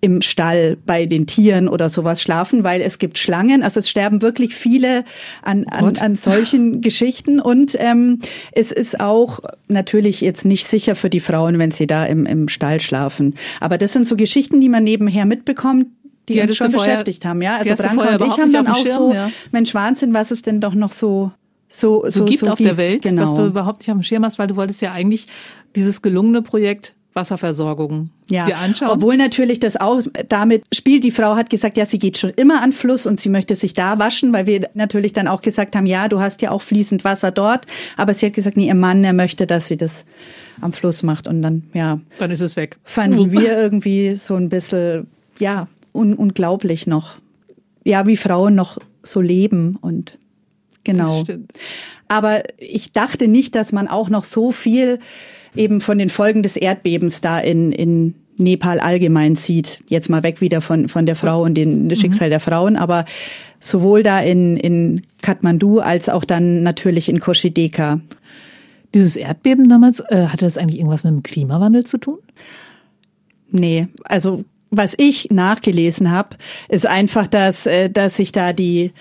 im 0.00 0.22
Stall 0.22 0.76
bei 0.86 1.06
den 1.06 1.26
Tieren 1.26 1.68
oder 1.68 1.88
sowas 1.88 2.22
schlafen, 2.22 2.62
weil 2.62 2.80
es 2.80 2.98
gibt 2.98 3.18
Schlangen. 3.18 3.62
Also 3.62 3.80
es 3.80 3.90
sterben 3.90 4.22
wirklich 4.22 4.54
viele 4.54 5.04
an, 5.42 5.64
an, 5.64 5.96
an 5.96 6.14
solchen 6.14 6.80
Geschichten. 6.80 7.40
Und 7.40 7.76
ähm, 7.80 8.20
es 8.52 8.70
ist 8.70 9.00
auch 9.00 9.40
natürlich 9.66 10.20
jetzt 10.20 10.44
nicht 10.44 10.66
sicher 10.66 10.94
für 10.94 11.10
die 11.10 11.20
Frauen, 11.20 11.58
wenn 11.58 11.72
sie 11.72 11.86
da 11.86 12.04
im, 12.04 12.26
im 12.26 12.48
Stall 12.48 12.80
schlafen. 12.80 13.34
Aber 13.60 13.76
das 13.76 13.92
sind 13.92 14.06
so 14.06 14.16
Geschichten, 14.16 14.60
die 14.60 14.68
man 14.68 14.84
nebenher 14.84 15.26
mitbekommt, 15.26 15.86
die, 16.28 16.34
die 16.34 16.40
uns 16.42 16.56
schon 16.56 16.70
vorher, 16.70 16.94
beschäftigt 16.94 17.24
haben. 17.24 17.42
Ja, 17.42 17.56
also 17.56 17.74
Branka 17.74 18.16
und 18.16 18.32
ich 18.32 18.38
haben 18.38 18.52
dann 18.52 18.66
auch 18.68 18.76
Schirm, 18.76 18.96
so, 18.96 19.12
ja. 19.12 19.30
Mensch, 19.50 19.74
Wahnsinn, 19.74 20.14
was 20.14 20.30
es 20.30 20.42
denn 20.42 20.60
doch 20.60 20.74
noch 20.74 20.92
so 20.92 21.32
so, 21.70 22.04
so, 22.04 22.10
so 22.10 22.24
gibt 22.24 22.38
so 22.38 22.46
auf 22.46 22.56
gibt. 22.56 22.70
der 22.70 22.76
Welt, 22.78 23.02
genau. 23.02 23.22
was 23.22 23.34
du 23.34 23.46
überhaupt 23.46 23.80
nicht 23.80 23.90
auf 23.90 23.96
dem 23.96 24.02
Schirm 24.02 24.24
hast, 24.24 24.38
weil 24.38 24.46
du 24.46 24.56
wolltest 24.56 24.80
ja 24.80 24.92
eigentlich 24.92 25.26
dieses 25.76 26.00
gelungene 26.00 26.40
Projekt 26.40 26.94
Wasserversorgung 27.14 28.10
ja. 28.30 28.46
dir 28.46 28.58
anschauen. 28.58 28.90
Obwohl 28.90 29.16
natürlich 29.16 29.58
das 29.58 29.76
auch 29.76 30.02
damit 30.28 30.64
spielt. 30.72 31.04
Die 31.04 31.10
Frau 31.10 31.34
hat 31.36 31.50
gesagt, 31.50 31.76
ja, 31.76 31.86
sie 31.86 31.98
geht 31.98 32.18
schon 32.18 32.30
immer 32.30 32.62
an 32.62 32.72
Fluss 32.72 33.06
und 33.06 33.18
sie 33.18 33.28
möchte 33.28 33.54
sich 33.54 33.74
da 33.74 33.98
waschen, 33.98 34.32
weil 34.32 34.46
wir 34.46 34.68
natürlich 34.74 35.12
dann 35.12 35.26
auch 35.26 35.42
gesagt 35.42 35.74
haben, 35.74 35.86
ja, 35.86 36.08
du 36.08 36.20
hast 36.20 36.42
ja 36.42 36.50
auch 36.50 36.62
fließend 36.62 37.04
Wasser 37.04 37.30
dort. 37.30 37.66
Aber 37.96 38.14
sie 38.14 38.26
hat 38.26 38.34
gesagt, 38.34 38.56
nee, 38.56 38.68
ihr 38.68 38.74
Mann, 38.74 39.02
er 39.04 39.12
möchte, 39.12 39.46
dass 39.46 39.66
sie 39.66 39.76
das 39.76 40.04
am 40.60 40.72
Fluss 40.72 41.02
macht 41.02 41.28
und 41.28 41.42
dann, 41.42 41.64
ja. 41.72 42.00
Dann 42.18 42.30
ist 42.30 42.40
es 42.40 42.56
weg. 42.56 42.78
Fanden 42.84 43.32
wir 43.32 43.56
irgendwie 43.58 44.14
so 44.14 44.34
ein 44.36 44.48
bisschen, 44.48 45.06
ja, 45.38 45.68
un 45.92 46.14
unglaublich 46.14 46.86
noch. 46.86 47.16
Ja, 47.84 48.06
wie 48.06 48.16
Frauen 48.16 48.54
noch 48.54 48.78
so 49.02 49.20
leben 49.20 49.76
und 49.80 50.18
genau. 50.84 51.24
Aber 52.08 52.42
ich 52.58 52.92
dachte 52.92 53.28
nicht, 53.28 53.54
dass 53.54 53.72
man 53.72 53.88
auch 53.88 54.08
noch 54.08 54.24
so 54.24 54.52
viel 54.52 54.98
eben 55.58 55.80
von 55.80 55.98
den 55.98 56.08
Folgen 56.08 56.42
des 56.42 56.56
Erdbebens 56.56 57.20
da 57.20 57.38
in, 57.38 57.72
in 57.72 58.14
Nepal 58.38 58.80
allgemein 58.80 59.34
sieht. 59.34 59.80
Jetzt 59.88 60.08
mal 60.08 60.22
weg 60.22 60.40
wieder 60.40 60.60
von, 60.60 60.88
von 60.88 61.06
der 61.06 61.16
Frau 61.16 61.42
und 61.42 61.54
dem 61.54 61.84
mhm. 61.84 61.94
Schicksal 61.96 62.30
der 62.30 62.40
Frauen, 62.40 62.76
aber 62.76 63.04
sowohl 63.58 64.02
da 64.02 64.20
in, 64.20 64.56
in 64.56 65.02
Kathmandu 65.22 65.80
als 65.80 66.08
auch 66.08 66.24
dann 66.24 66.62
natürlich 66.62 67.08
in 67.08 67.20
Koshideka. 67.20 68.00
Dieses 68.94 69.16
Erdbeben 69.16 69.68
damals, 69.68 70.00
äh, 70.00 70.26
hatte 70.28 70.46
das 70.46 70.56
eigentlich 70.56 70.78
irgendwas 70.78 71.04
mit 71.04 71.12
dem 71.12 71.22
Klimawandel 71.22 71.84
zu 71.84 71.98
tun? 71.98 72.18
Nee, 73.50 73.88
also 74.04 74.44
was 74.70 74.94
ich 74.96 75.30
nachgelesen 75.30 76.10
habe, 76.10 76.36
ist 76.68 76.86
einfach, 76.86 77.26
dass, 77.26 77.66
äh, 77.66 77.90
dass 77.90 78.16
sich 78.16 78.32
da 78.32 78.52
die 78.52 78.92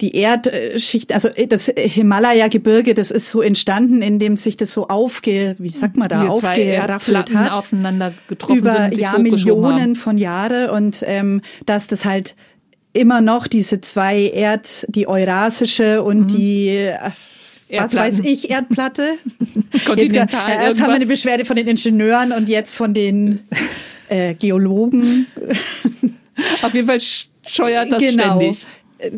die 0.00 0.16
Erdschicht, 0.16 1.12
also 1.12 1.28
äh, 1.28 1.46
das 1.46 1.66
Himalaya-Gebirge, 1.66 2.94
das 2.94 3.10
ist 3.10 3.30
so 3.30 3.40
entstanden, 3.40 4.02
indem 4.02 4.36
sich 4.36 4.56
das 4.56 4.72
so 4.72 4.88
aufge, 4.88 5.54
wie 5.58 5.70
sagt 5.70 5.96
man 5.96 6.08
da, 6.08 6.26
aufgeraffelt 6.28 7.34
hat, 7.34 7.52
aufeinander 7.52 8.12
getroffen 8.28 8.58
über 8.58 8.72
sind, 8.72 8.96
ja, 8.96 9.18
Millionen 9.18 9.80
haben. 9.80 9.94
von 9.94 10.18
Jahre 10.18 10.72
und 10.72 11.04
ähm, 11.06 11.42
dass 11.66 11.86
das 11.86 12.04
halt 12.04 12.34
immer 12.92 13.20
noch 13.20 13.46
diese 13.46 13.80
zwei 13.80 14.30
Erd, 14.32 14.86
die 14.88 15.06
eurasische 15.06 16.02
und 16.02 16.32
mhm. 16.32 16.36
die 16.36 16.68
äh, 16.68 17.10
was 17.76 17.94
weiß 17.94 18.20
ich, 18.20 18.50
Erdplatte. 18.50 19.14
Kontinental. 19.84 20.48
Jetzt, 20.48 20.60
äh, 20.60 20.64
erst 20.64 20.80
haben 20.80 20.88
wir 20.88 20.94
eine 20.94 21.06
Beschwerde 21.06 21.44
von 21.44 21.56
den 21.56 21.66
Ingenieuren 21.66 22.32
und 22.32 22.48
jetzt 22.48 22.74
von 22.74 22.94
den 22.94 23.48
äh, 24.08 24.34
Geologen. 24.34 25.26
Auf 26.62 26.74
jeden 26.74 26.86
Fall 26.86 27.00
scheuert 27.00 27.90
das 27.90 28.02
genau. 28.02 28.36
ständig. 28.36 28.66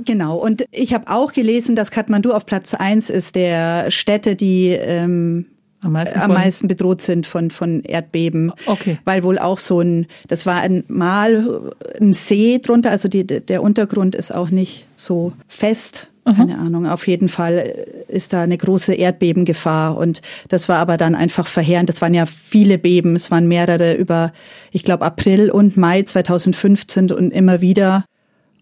Genau. 0.05 0.37
Und 0.37 0.65
ich 0.71 0.95
habe 0.95 1.09
auch 1.09 1.33
gelesen, 1.33 1.77
dass 1.77 1.91
Kathmandu 1.91 2.33
auf 2.33 2.47
Platz 2.47 2.75
eins 2.75 3.11
ist 3.11 3.37
der 3.37 3.91
Städte, 3.91 4.37
die 4.37 4.71
ähm, 4.71 5.47
am 5.83 5.93
meisten, 5.93 6.19
am 6.19 6.33
meisten 6.33 6.69
bedroht 6.69 7.01
sind 7.01 7.27
von, 7.27 7.51
von 7.51 7.83
Erdbeben. 7.83 8.53
Okay. 8.67 8.99
Weil 9.05 9.23
wohl 9.23 9.39
auch 9.39 9.59
so 9.59 9.81
ein, 9.81 10.07
das 10.29 10.47
war 10.47 10.61
ein 10.61 10.85
mal 10.89 11.73
ein 12.01 12.13
See 12.13 12.59
drunter, 12.59 12.91
also 12.91 13.09
die, 13.09 13.27
der 13.27 13.63
Untergrund 13.63 14.15
ist 14.15 14.35
auch 14.35 14.51
nicht 14.51 14.87
so 14.97 15.33
fest. 15.47 16.11
Keine 16.35 16.59
Ahnung. 16.59 16.89
Auf 16.89 17.07
jeden 17.07 17.29
Fall 17.29 17.73
ist 18.09 18.33
da 18.33 18.43
eine 18.43 18.59
große 18.59 18.95
Erdbebengefahr. 18.95 19.97
Und 19.97 20.23
das 20.49 20.69
war 20.69 20.79
aber 20.79 20.97
dann 20.97 21.15
einfach 21.15 21.47
verheerend. 21.47 21.89
Das 21.89 22.03
waren 22.03 22.15
ja 22.15 22.27
viele 22.27 22.79
Beben. 22.79 23.15
Es 23.15 23.31
waren 23.31 23.47
mehrere 23.47 23.95
über, 23.95 24.33
ich 24.73 24.83
glaube, 24.83 25.05
April 25.05 25.53
und 25.53 25.77
Mai 25.77 26.03
2015 26.03 27.13
und 27.13 27.31
immer 27.31 27.61
wieder. 27.61 28.05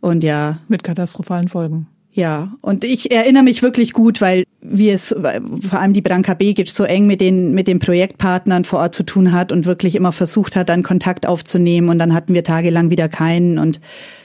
Und 0.04 0.22
ja. 0.22 0.58
Mit 0.68 0.84
katastrophalen 0.84 1.48
Folgen. 1.48 1.86
Ja, 2.12 2.52
und 2.60 2.84
ich 2.84 3.10
erinnere 3.10 3.42
mich 3.42 3.62
wirklich 3.62 3.94
gut, 3.94 4.20
weil 4.20 4.44
wir 4.60 4.92
es, 4.92 5.16
vor 5.18 5.80
allem 5.80 5.94
die 5.94 6.02
Branka 6.02 6.34
Begic, 6.34 6.68
so 6.68 6.84
eng 6.84 7.06
mit 7.06 7.22
den, 7.22 7.54
mit 7.54 7.68
den 7.68 7.78
Projektpartnern 7.78 8.66
vor 8.66 8.80
Ort 8.80 8.94
zu 8.94 9.02
tun 9.02 9.32
hat 9.32 9.50
und 9.50 9.64
wirklich 9.64 9.96
immer 9.96 10.12
versucht 10.12 10.56
hat, 10.56 10.68
dann 10.68 10.82
Kontakt 10.82 11.24
aufzunehmen. 11.24 11.88
Und 11.88 11.98
dann 11.98 12.12
hatten 12.12 12.34
wir 12.34 12.44
tagelang 12.44 12.90
wieder 12.90 13.08
keinen 13.08 13.58
und 13.58 13.80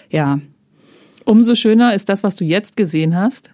ja. 0.10 0.42
Umso 1.24 1.56
schöner 1.56 1.94
ist 1.96 2.10
das, 2.10 2.24
was 2.24 2.36
du 2.36 2.44
jetzt 2.44 2.76
gesehen 2.76 3.16
hast. 3.16 3.50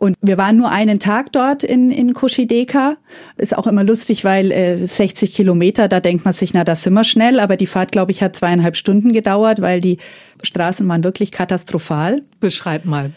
Und 0.00 0.16
wir 0.22 0.38
waren 0.38 0.56
nur 0.56 0.70
einen 0.70 0.98
Tag 0.98 1.30
dort 1.30 1.62
in, 1.62 1.90
in 1.90 2.14
Kushideka. 2.14 2.96
Ist 3.36 3.54
auch 3.56 3.66
immer 3.66 3.84
lustig, 3.84 4.24
weil 4.24 4.50
äh, 4.50 4.82
60 4.82 5.34
Kilometer, 5.34 5.88
da 5.88 6.00
denkt 6.00 6.24
man 6.24 6.32
sich, 6.32 6.54
na, 6.54 6.64
das 6.64 6.84
sind 6.84 6.94
wir 6.94 7.04
schnell. 7.04 7.38
Aber 7.38 7.58
die 7.58 7.66
Fahrt, 7.66 7.92
glaube 7.92 8.10
ich, 8.10 8.22
hat 8.22 8.34
zweieinhalb 8.34 8.76
Stunden 8.76 9.12
gedauert, 9.12 9.60
weil 9.60 9.82
die 9.82 9.98
Straßen 10.42 10.88
waren 10.88 11.04
wirklich 11.04 11.32
katastrophal. 11.32 12.22
Beschreib 12.40 12.86
mal. 12.86 13.12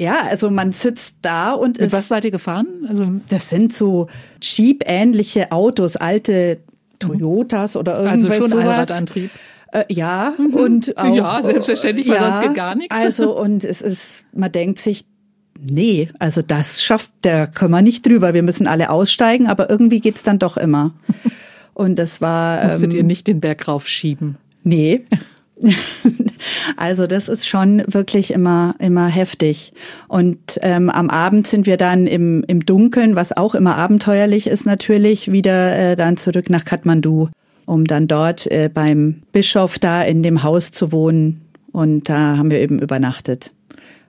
Ja, 0.00 0.22
also 0.28 0.50
man 0.50 0.72
sitzt 0.72 1.18
da 1.22 1.52
und 1.52 1.78
Mit 1.78 1.86
ist. 1.86 1.92
Was 1.92 2.08
seid 2.08 2.24
ihr 2.24 2.32
gefahren? 2.32 2.66
Also 2.88 3.06
das 3.28 3.48
sind 3.48 3.72
so 3.72 4.08
Jeep-ähnliche 4.42 5.52
Autos, 5.52 5.94
alte 5.94 6.58
Toyotas 6.98 7.76
oder 7.76 8.02
irgendwas. 8.02 8.42
Also 8.42 8.48
schon. 8.48 8.58
Allradantrieb. 8.62 9.30
Äh, 9.70 9.84
ja, 9.90 10.34
mhm. 10.36 10.54
und 10.54 10.98
auch, 10.98 11.14
Ja, 11.14 11.40
selbstverständlich, 11.40 12.08
weil 12.08 12.16
ja, 12.16 12.32
sonst 12.32 12.42
geht 12.42 12.54
gar 12.54 12.74
nichts. 12.74 12.96
Also, 12.96 13.38
und 13.40 13.62
es 13.62 13.80
ist, 13.80 14.26
man 14.32 14.50
denkt 14.50 14.80
sich, 14.80 15.04
Nee, 15.60 16.08
also 16.18 16.42
das 16.42 16.82
schafft, 16.82 17.10
da 17.22 17.46
können 17.46 17.72
wir 17.72 17.82
nicht 17.82 18.06
drüber. 18.06 18.34
Wir 18.34 18.42
müssen 18.42 18.66
alle 18.66 18.90
aussteigen, 18.90 19.46
aber 19.46 19.70
irgendwie 19.70 20.00
geht's 20.00 20.22
dann 20.22 20.38
doch 20.38 20.56
immer. 20.56 20.92
Und 21.74 21.98
das 21.98 22.20
war. 22.20 22.64
Musstet 22.64 22.92
ähm, 22.94 22.98
ihr 22.98 23.04
nicht 23.04 23.26
den 23.26 23.40
Berg 23.40 23.68
raufschieben? 23.68 24.36
Nee. 24.64 25.04
also 26.76 27.06
das 27.06 27.28
ist 27.28 27.48
schon 27.48 27.82
wirklich 27.86 28.32
immer 28.32 28.74
immer 28.78 29.08
heftig. 29.08 29.72
Und 30.08 30.58
ähm, 30.62 30.90
am 30.90 31.10
Abend 31.10 31.46
sind 31.46 31.66
wir 31.66 31.76
dann 31.76 32.06
im 32.06 32.44
im 32.46 32.64
Dunkeln, 32.64 33.16
was 33.16 33.36
auch 33.36 33.54
immer 33.54 33.76
abenteuerlich 33.76 34.46
ist 34.46 34.66
natürlich, 34.66 35.32
wieder 35.32 35.76
äh, 35.76 35.96
dann 35.96 36.16
zurück 36.16 36.50
nach 36.50 36.64
Kathmandu, 36.64 37.28
um 37.64 37.84
dann 37.84 38.08
dort 38.08 38.46
äh, 38.50 38.70
beim 38.72 39.22
Bischof 39.32 39.78
da 39.78 40.02
in 40.02 40.22
dem 40.22 40.42
Haus 40.42 40.70
zu 40.70 40.92
wohnen. 40.92 41.42
Und 41.72 42.08
da 42.08 42.36
haben 42.36 42.50
wir 42.50 42.60
eben 42.60 42.78
übernachtet. 42.78 43.52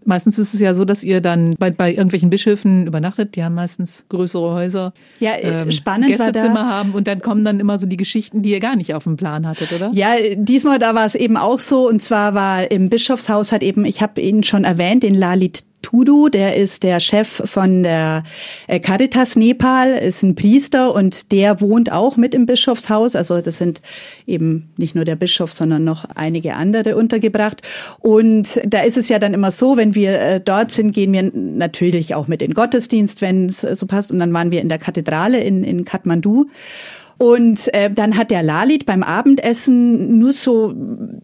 Meistens 0.07 0.39
ist 0.39 0.53
es 0.53 0.61
ja 0.61 0.73
so, 0.73 0.85
dass 0.85 1.03
ihr 1.03 1.19
dann 1.19 1.55
bei, 1.59 1.69
bei 1.69 1.91
irgendwelchen 1.91 2.29
Bischöfen 2.29 2.87
übernachtet. 2.87 3.35
Die 3.35 3.43
haben 3.43 3.55
meistens 3.55 4.05
größere 4.07 4.53
Häuser. 4.53 4.93
Ja, 5.19 5.33
äh, 5.33 5.63
ähm, 5.63 5.71
spannend 5.71 6.07
Gästezimmer 6.07 6.55
war 6.55 6.63
da. 6.63 6.69
haben 6.69 6.93
und 6.93 7.07
dann 7.07 7.21
kommen 7.21 7.43
dann 7.43 7.59
immer 7.59 7.77
so 7.77 7.87
die 7.87 7.97
Geschichten, 7.97 8.41
die 8.41 8.51
ihr 8.51 8.61
gar 8.61 8.77
nicht 8.77 8.93
auf 8.93 9.03
dem 9.03 9.17
Plan 9.17 9.45
hattet, 9.45 9.73
oder? 9.73 9.91
Ja, 9.93 10.15
diesmal 10.35 10.79
da 10.79 10.95
war 10.95 11.05
es 11.05 11.15
eben 11.15 11.35
auch 11.35 11.59
so. 11.59 11.89
Und 11.89 12.01
zwar 12.01 12.33
war 12.33 12.71
im 12.71 12.89
Bischofshaus 12.89 13.51
hat 13.51 13.63
eben, 13.63 13.83
ich 13.83 14.01
habe 14.01 14.21
ihn 14.21 14.43
schon 14.43 14.63
erwähnt, 14.63 15.03
den 15.03 15.13
Lalit 15.13 15.66
Tudu, 15.81 16.27
der 16.29 16.55
ist 16.55 16.83
der 16.83 16.99
Chef 16.99 17.41
von 17.45 17.83
der 17.83 18.23
äh, 18.67 18.79
Caritas 18.79 19.35
Nepal, 19.35 19.91
ist 19.93 20.23
ein 20.23 20.35
Priester 20.35 20.93
und 20.93 21.31
der 21.31 21.61
wohnt 21.61 21.91
auch 21.91 22.17
mit 22.17 22.35
im 22.35 22.45
Bischofshaus. 22.45 23.15
Also 23.15 23.41
das 23.41 23.57
sind 23.57 23.81
eben 24.25 24.73
nicht 24.77 24.95
nur 24.95 25.05
der 25.05 25.15
Bischof, 25.15 25.53
sondern 25.53 25.83
noch 25.83 26.05
einige 26.15 26.55
andere 26.55 26.95
untergebracht. 26.95 27.61
Und 27.99 28.59
da 28.65 28.81
ist 28.81 28.97
es 28.97 29.07
ja 29.07 29.19
dann 29.19 29.33
immer 29.33 29.51
so, 29.51 29.77
wenn 29.77 29.95
wir 29.95 30.19
äh, 30.19 30.41
dort 30.41 30.71
sind, 30.71 30.91
gehen 30.91 31.13
wir 31.13 31.31
natürlich 31.33 32.15
auch 32.15 32.27
mit 32.27 32.41
in 32.41 32.53
Gottesdienst, 32.53 33.21
wenn 33.21 33.45
es 33.45 33.61
so 33.61 33.85
passt. 33.85 34.11
Und 34.11 34.19
dann 34.19 34.33
waren 34.33 34.51
wir 34.51 34.61
in 34.61 34.69
der 34.69 34.79
Kathedrale 34.79 35.39
in, 35.39 35.63
in 35.63 35.85
Kathmandu. 35.85 36.47
Und 37.17 37.73
äh, 37.73 37.89
dann 37.89 38.15
hat 38.15 38.29
der 38.29 38.43
Lalit 38.43 38.85
beim 38.85 39.01
Abendessen 39.01 40.19
nur 40.19 40.33
so 40.33 40.73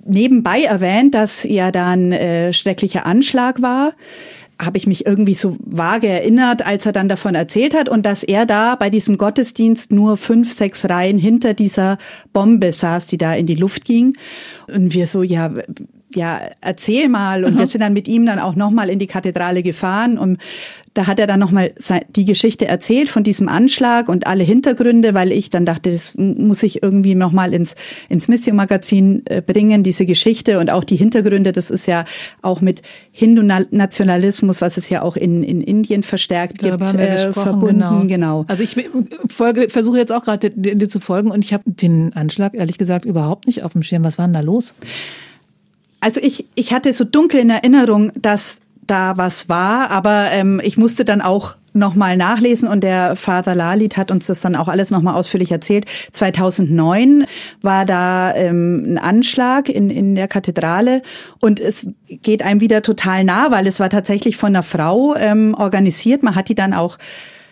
nebenbei 0.06 0.64
erwähnt, 0.64 1.14
dass 1.14 1.44
ja 1.44 1.72
da 1.72 1.92
ein 1.92 2.12
äh, 2.12 2.52
schrecklicher 2.52 3.06
Anschlag 3.06 3.62
war 3.62 3.94
habe 4.66 4.78
ich 4.78 4.88
mich 4.88 5.06
irgendwie 5.06 5.34
so 5.34 5.58
vage 5.60 6.08
erinnert, 6.08 6.66
als 6.66 6.86
er 6.86 6.92
dann 6.92 7.10
davon 7.10 7.36
erzählt 7.36 7.74
hat 7.76 7.90
und 7.90 8.06
dass 8.06 8.24
er 8.24 8.46
da 8.46 8.76
bei 8.76 8.90
diesem 8.90 9.18
Gottesdienst 9.18 9.92
nur 9.92 10.18
fünf, 10.18 10.52
sechs 10.54 10.90
Reihen 10.90 11.18
hinter 11.18 11.54
dieser 11.54 11.98
Bombe 12.32 12.72
saß, 12.72 13.08
die 13.08 13.18
da 13.18 13.34
in 13.34 13.46
die 13.46 13.56
Luft 13.56 13.86
ging. 13.86 14.16
Und 14.68 14.94
wir 14.94 15.08
so, 15.08 15.24
ja, 15.24 15.52
ja, 16.16 16.42
erzähl 16.62 17.10
mal. 17.10 17.44
Und 17.44 17.54
Aha. 17.54 17.60
wir 17.60 17.68
sind 17.68 17.82
dann 17.82 17.94
mit 17.94 18.08
ihm 18.08 18.26
dann 18.26 18.40
auch 18.40 18.56
nochmal 18.56 18.90
in 18.90 19.00
die 19.00 19.08
Kathedrale 19.08 19.64
gefahren, 19.64 20.18
um 20.18 20.38
da 20.94 21.08
hat 21.08 21.20
er 21.20 21.28
dann 21.28 21.40
nochmal 21.40 21.74
die 22.16 22.26
Geschichte 22.26 22.68
erzählt 22.68 23.10
von 23.10 23.24
diesem 23.24 23.50
Anschlag 23.50 24.10
und 24.10 24.28
alle 24.28 24.44
Hintergründe, 24.44 25.14
weil 25.14 25.32
ich 25.32 25.50
dann 25.50 25.66
dachte, 25.66 25.92
das 25.92 26.16
muss 26.18 26.62
ich 26.62 26.84
irgendwie 26.84 27.16
nochmal 27.16 27.54
ins, 27.54 27.76
ins 28.10 28.28
Mission-Magazin 28.28 29.24
äh, 29.26 29.42
bringen, 29.42 29.84
diese 29.84 30.06
Geschichte 30.06 30.60
und 30.60 30.70
auch 30.70 30.84
die 30.84 30.96
Hintergründe. 30.96 31.52
Das 31.52 31.72
ist 31.72 31.88
ja 31.88 32.06
auch 32.42 32.62
mit 32.62 32.84
Hindu-Nationalismus, 33.12 34.62
was 34.62 34.78
es 34.78 34.90
ja 34.90 35.02
auch 35.02 35.16
in, 35.16 35.44
in 35.44 35.62
Indien 35.62 36.04
verstärkt 36.04 36.62
Darüber 36.62 36.86
gibt, 36.86 37.00
äh, 37.00 37.34
verbunden. 37.34 37.80
Genau. 37.80 38.06
genau. 38.06 38.46
Also 38.48 38.64
ich 38.64 38.76
folge, 39.30 39.70
versuche 39.70 39.98
jetzt 39.98 40.12
auch 40.12 40.24
gerade 40.24 40.52
dir 40.52 40.90
zu 40.90 41.00
folgen 41.00 41.32
und 41.32 41.44
ich 41.44 41.54
habe 41.54 41.64
den 41.66 42.14
Anschlag 42.14 42.54
ehrlich 42.54 42.78
gesagt 42.78 43.06
überhaupt 43.06 43.48
nicht 43.48 43.64
auf 43.64 43.74
dem 43.74 43.82
Schirm. 43.82 44.04
Was 44.04 44.18
war 44.18 44.28
denn 44.28 44.34
da 44.34 44.42
los? 44.42 44.76
Also 46.00 46.20
ich, 46.22 46.46
ich 46.56 46.74
hatte 46.74 46.92
so 46.92 47.06
dunkel 47.06 47.40
in 47.40 47.50
Erinnerung, 47.50 48.12
dass 48.16 48.58
da 48.88 49.18
was 49.18 49.50
war, 49.50 49.92
aber 49.92 50.32
ähm, 50.32 50.62
ich 50.64 50.78
musste 50.78 51.06
dann 51.06 51.22
auch 51.22 51.56
nochmal 51.74 52.18
nachlesen 52.18 52.70
und 52.70 52.84
der 52.84 53.16
Father 53.16 53.56
Lalit 53.56 53.98
hat 53.98 54.12
uns 54.12 54.28
das 54.28 54.42
dann 54.42 54.56
auch 54.56 54.68
alles 54.68 54.92
nochmal 54.92 55.16
ausführlich 55.16 55.52
erzählt. 55.52 55.86
2009 56.12 57.26
war 57.62 57.86
da 57.86 58.34
ähm, 58.36 58.94
ein 58.94 58.98
Anschlag 58.98 59.70
in, 59.70 59.90
in 59.90 60.16
der 60.16 60.28
Kathedrale 60.28 61.02
und 61.40 61.60
es 61.60 61.88
geht 62.08 62.44
einem 62.44 62.62
wieder 62.62 62.84
total 62.84 63.24
nah, 63.24 63.52
weil 63.52 63.68
es 63.68 63.80
war 63.80 63.90
tatsächlich 63.90 64.38
von 64.38 64.50
einer 64.50 64.64
Frau 64.64 65.16
ähm, 65.16 65.56
organisiert. 65.58 66.22
Man 66.22 66.36
hat 66.36 66.50
die 66.50 66.56
dann 66.56 66.74
auch 66.74 66.98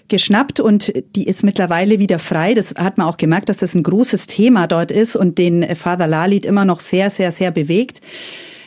geschnappt 0.08 0.60
und 0.60 0.94
die 1.16 1.26
ist 1.26 1.42
mittlerweile 1.42 1.98
wieder 1.98 2.20
frei. 2.20 2.54
Das 2.54 2.76
hat 2.78 2.98
man 2.98 3.08
auch 3.08 3.18
gemerkt, 3.18 3.50
dass 3.50 3.58
das 3.58 3.74
ein 3.76 3.84
großes 3.84 4.28
Thema 4.28 4.68
dort 4.68 4.92
ist 4.92 5.16
und 5.16 5.38
den 5.38 5.76
Father 5.76 6.06
Lalit 6.06 6.46
immer 6.46 6.66
noch 6.66 6.82
sehr, 6.82 7.10
sehr, 7.10 7.32
sehr 7.32 7.50
bewegt. 7.50 8.02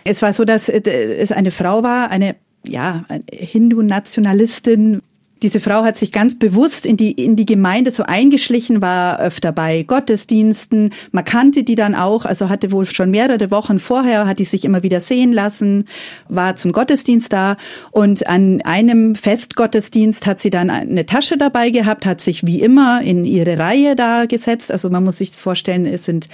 Es 0.04 0.21
war 0.23 0.33
so, 0.33 0.44
dass 0.44 0.68
äh, 0.68 0.80
es 0.83 1.33
eine 1.33 1.50
Frau 1.50 1.83
war, 1.83 2.11
eine 2.11 2.37
ja, 2.66 3.04
Hindu-Nationalistin, 3.30 5.00
diese 5.44 5.61
Frau 5.61 5.85
hat 5.85 5.99
sich 5.99 6.11
ganz 6.11 6.38
bewusst 6.38 6.87
in 6.87 6.97
die, 6.97 7.12
in 7.12 7.37
die 7.37 7.44
Gemeinde 7.44 7.90
so 7.90 8.04
eingeschlichen, 8.04 8.80
war 8.80 9.21
öfter 9.21 9.52
bei 9.52 9.83
Gottesdiensten. 9.83 10.88
Man 11.12 11.25
kannte 11.26 11.64
die 11.64 11.75
dann 11.75 11.94
auch, 11.94 12.25
also 12.25 12.49
hatte 12.49 12.73
wohl 12.73 12.87
schon 12.87 13.11
mehrere 13.11 13.50
Wochen 13.50 13.78
vorher, 13.78 14.26
hat 14.26 14.38
die 14.38 14.47
sich 14.47 14.64
immer 14.64 14.83
wieder 14.83 15.00
sehen 15.00 15.35
lassen, 15.35 15.85
war 16.30 16.56
zum 16.56 16.73
Gottesdienst 16.73 17.30
da 17.30 17.59
und 17.90 18.26
an 18.26 18.62
einem 18.62 19.14
Festgottesdienst 19.16 20.26
hat 20.26 20.40
sie 20.40 20.49
dann 20.49 20.71
eine 20.71 21.04
Tasche 21.04 21.37
dabei 21.37 21.68
gehabt, 21.68 22.06
hat 22.06 22.23
sich 22.23 22.47
wie 22.47 22.62
immer 22.62 23.02
in 23.02 23.26
ihre 23.26 23.59
Reihe 23.59 23.97
da 23.97 24.25
gesetzt. 24.25 24.73
Also 24.73 24.88
man 24.88 25.04
muss 25.04 25.18
sich 25.18 25.33
vorstellen, 25.33 25.85
es 25.85 26.06
sind 26.06 26.30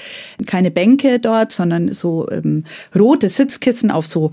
keine 0.46 0.70
Bänke 0.70 1.18
dort, 1.18 1.50
sondern 1.50 1.92
so 1.92 2.30
ähm, 2.30 2.62
rote 2.96 3.28
Sitzkissen 3.28 3.90
auf 3.90 4.06
so 4.06 4.30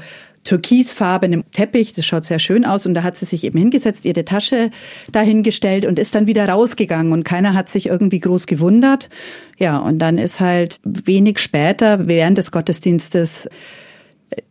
türkisfarbenem 0.48 1.44
Teppich. 1.52 1.94
Das 1.94 2.06
schaut 2.06 2.24
sehr 2.24 2.40
schön 2.40 2.64
aus. 2.64 2.86
Und 2.86 2.94
da 2.94 3.04
hat 3.04 3.18
sie 3.18 3.26
sich 3.26 3.44
eben 3.44 3.60
hingesetzt, 3.60 4.06
ihre 4.06 4.24
Tasche 4.24 4.72
dahingestellt 5.12 5.86
und 5.86 6.00
ist 6.00 6.16
dann 6.16 6.26
wieder 6.26 6.48
rausgegangen. 6.48 7.12
Und 7.12 7.24
keiner 7.24 7.54
hat 7.54 7.68
sich 7.70 7.88
irgendwie 7.88 8.20
groß 8.20 8.48
gewundert. 8.48 9.10
Ja, 9.58 9.78
und 9.78 10.00
dann 10.00 10.18
ist 10.18 10.40
halt 10.40 10.80
wenig 10.84 11.40
später, 11.40 12.08
während 12.08 12.38
des 12.38 12.52
Gottesdienstes, 12.52 13.50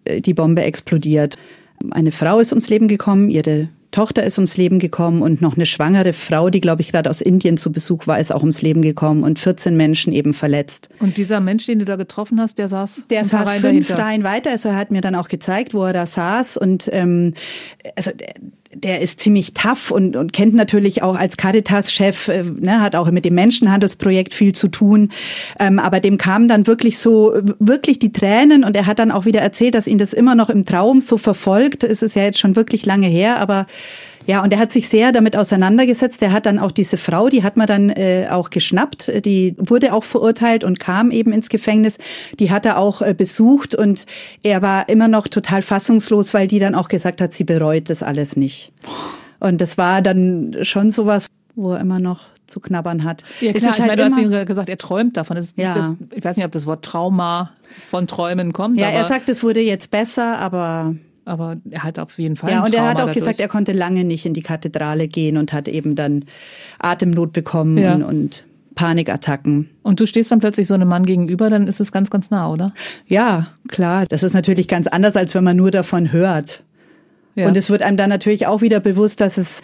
äh, 0.04 0.20
die 0.20 0.34
Bombe 0.34 0.62
explodiert. 0.62 1.36
Eine 1.90 2.12
Frau 2.12 2.40
ist 2.40 2.52
ums 2.52 2.68
Leben 2.68 2.88
gekommen, 2.88 3.30
ihre 3.30 3.68
Tochter 3.96 4.24
ist 4.24 4.36
ums 4.36 4.58
Leben 4.58 4.78
gekommen 4.78 5.22
und 5.22 5.40
noch 5.40 5.56
eine 5.56 5.64
schwangere 5.64 6.12
Frau, 6.12 6.50
die, 6.50 6.60
glaube 6.60 6.82
ich, 6.82 6.92
gerade 6.92 7.08
aus 7.08 7.22
Indien 7.22 7.56
zu 7.56 7.72
Besuch 7.72 8.06
war, 8.06 8.20
ist 8.20 8.30
auch 8.30 8.40
ums 8.40 8.60
Leben 8.60 8.82
gekommen 8.82 9.22
und 9.22 9.38
14 9.38 9.74
Menschen 9.74 10.12
eben 10.12 10.34
verletzt. 10.34 10.90
Und 11.00 11.16
dieser 11.16 11.40
Mensch, 11.40 11.64
den 11.64 11.78
du 11.78 11.86
da 11.86 11.96
getroffen 11.96 12.38
hast, 12.38 12.58
der 12.58 12.68
saß 12.68 13.06
Der 13.08 13.24
saß 13.24 13.48
Reihen 13.48 13.60
fünf 13.62 13.86
dahinter. 13.88 13.98
Reihen 13.98 14.22
weiter. 14.22 14.50
Also 14.50 14.68
er 14.68 14.76
hat 14.76 14.90
mir 14.90 15.00
dann 15.00 15.14
auch 15.14 15.28
gezeigt, 15.28 15.72
wo 15.72 15.82
er 15.82 15.94
da 15.94 16.04
saß 16.04 16.58
und 16.58 16.90
ähm, 16.92 17.32
also 17.96 18.10
der 18.73 19.00
ist 19.00 19.20
ziemlich 19.20 19.52
tough 19.52 19.90
und, 19.90 20.16
und 20.16 20.32
kennt 20.32 20.54
natürlich 20.54 21.02
auch 21.02 21.16
als 21.16 21.37
Caritas-Chef, 21.37 22.28
äh, 22.28 22.42
ne, 22.42 22.80
hat 22.80 22.96
auch 22.96 23.11
mit 23.11 23.25
dem 23.25 23.35
Menschenhandelsprojekt 23.35 24.35
viel 24.35 24.54
zu 24.54 24.68
tun. 24.68 25.11
Ähm, 25.58 25.78
aber 25.78 26.00
dem 26.00 26.18
kamen 26.18 26.49
dann 26.49 26.66
wirklich 26.66 26.99
so, 26.99 27.35
wirklich 27.58 27.99
die 27.99 28.12
Tränen 28.12 28.64
und 28.64 28.76
er 28.76 28.87
hat 28.87 28.99
dann 28.99 29.11
auch 29.11 29.25
wieder 29.25 29.40
erzählt, 29.40 29.75
dass 29.75 29.87
ihn 29.87 29.99
das 29.99 30.12
immer 30.12 30.35
noch 30.35 30.50
im 30.50 30.64
Traum 30.64 31.00
so 31.00 31.18
verfolgt. 31.18 31.85
Es 31.85 32.02
ist 32.02 32.16
ja 32.16 32.23
jetzt 32.23 32.38
schon 32.38 32.56
wirklich 32.56 32.87
lange 32.87 33.06
her, 33.06 33.38
aber 33.38 33.66
ja, 34.26 34.42
und 34.42 34.52
er 34.52 34.59
hat 34.59 34.73
sich 34.73 34.88
sehr 34.88 35.12
damit 35.12 35.37
auseinandergesetzt. 35.37 36.21
Er 36.23 36.33
hat 36.33 36.47
dann 36.47 36.59
auch 36.59 36.73
diese 36.73 36.97
Frau, 36.97 37.28
die 37.28 37.42
hat 37.42 37.56
man 37.56 37.66
dann 37.66 37.90
äh, 37.90 38.26
auch 38.30 38.50
geschnappt, 38.50 39.25
die 39.25 39.54
wurde 39.59 39.92
auch 39.92 40.04
verurteilt 40.04 40.64
und 40.64 40.80
kam 40.80 41.11
eben 41.11 41.33
ins 41.33 41.49
Gefängnis. 41.49 41.99
Die 42.38 42.50
hat 42.50 42.66
er 42.66 42.78
auch 42.78 43.02
äh, 43.02 43.14
besucht 43.14 43.75
und 43.75 44.06
er 44.42 44.62
war 44.62 44.88
immer 44.88 45.09
noch 45.09 45.28
total 45.28 45.62
fassungslos, 45.62 46.35
weil 46.35 46.47
die 46.49 46.59
dann 46.59 46.75
auch 46.75 46.88
gesagt 46.88 47.21
hat, 47.21 47.33
sie 47.33 47.45
bereut 47.45 47.88
das 47.88 48.02
alles 48.02 48.37
nicht. 48.37 48.73
Und 49.38 49.61
das 49.61 49.78
war 49.78 50.02
dann 50.02 50.56
schon 50.62 50.90
sowas, 50.90 51.26
wo 51.54 51.73
er 51.73 51.80
immer 51.80 52.00
noch 52.00 52.21
zu 52.47 52.61
knabbern 52.61 53.04
hat. 53.04 53.25
Ja, 53.40 53.52
klar, 53.52 53.73
ich 53.73 53.80
halt 53.80 53.88
meine, 53.88 53.97
du 53.97 54.14
hast 54.14 54.18
ihm 54.18 54.47
gesagt, 54.47 54.68
er 54.68 54.78
träumt 54.78 55.16
davon. 55.16 55.38
ja. 55.56 55.75
Das, 55.75 55.90
ich 56.14 56.25
weiß 56.25 56.37
nicht, 56.37 56.47
ob 56.47 56.52
das 56.52 56.66
Wort 56.66 56.85
Trauma 56.85 57.52
von 57.87 58.06
Träumen 58.06 58.52
kommt. 58.52 58.78
Ja, 58.78 58.88
er 58.88 59.04
sagt, 59.04 59.28
es 59.28 59.42
wurde 59.42 59.61
jetzt 59.61 59.90
besser, 59.90 60.38
aber 60.38 60.95
aber 61.26 61.56
er 61.71 61.83
hat 61.83 61.99
auf 61.99 62.18
jeden 62.18 62.37
Fall. 62.37 62.50
Ja, 62.50 62.64
und 62.64 62.75
er 62.75 62.85
hat 62.85 62.97
auch 62.97 63.00
dadurch. 63.00 63.16
gesagt, 63.16 63.40
er 63.40 63.49
konnte 63.49 63.73
lange 63.73 64.04
nicht 64.04 64.25
in 64.25 64.33
die 64.33 64.42
Kathedrale 64.42 65.09
gehen 65.09 65.37
und 65.37 65.52
hat 65.52 65.68
eben 65.68 65.95
dann 65.95 66.25
Atemnot 66.78 67.33
bekommen 67.33 67.76
ja. 67.78 67.95
und, 67.95 68.02
und 68.04 68.45
Panikattacken. 68.76 69.68
Und 69.83 70.00
du 70.00 70.06
stehst 70.06 70.30
dann 70.30 70.38
plötzlich 70.38 70.66
so 70.66 70.75
einem 70.75 70.88
Mann 70.88 71.04
gegenüber, 71.04 71.50
dann 71.50 71.67
ist 71.67 71.80
es 71.80 71.91
ganz, 71.93 72.10
ganz 72.10 72.30
nah, 72.30 72.50
oder? 72.50 72.73
Ja, 73.06 73.49
klar. 73.69 74.06
Das 74.06 74.23
ist 74.23 74.34
natürlich 74.34 74.69
ganz 74.69 74.86
anders, 74.86 75.17
als 75.17 75.34
wenn 75.34 75.45
man 75.45 75.56
nur 75.56 75.71
davon 75.71 76.12
hört. 76.12 76.62
Ja. 77.34 77.49
Und 77.49 77.56
es 77.56 77.71
wird 77.71 77.82
einem 77.82 77.97
dann 77.97 78.10
natürlich 78.10 78.47
auch 78.47 78.62
wieder 78.62 78.80
bewusst, 78.80 79.21
dass 79.21 79.36
es 79.36 79.62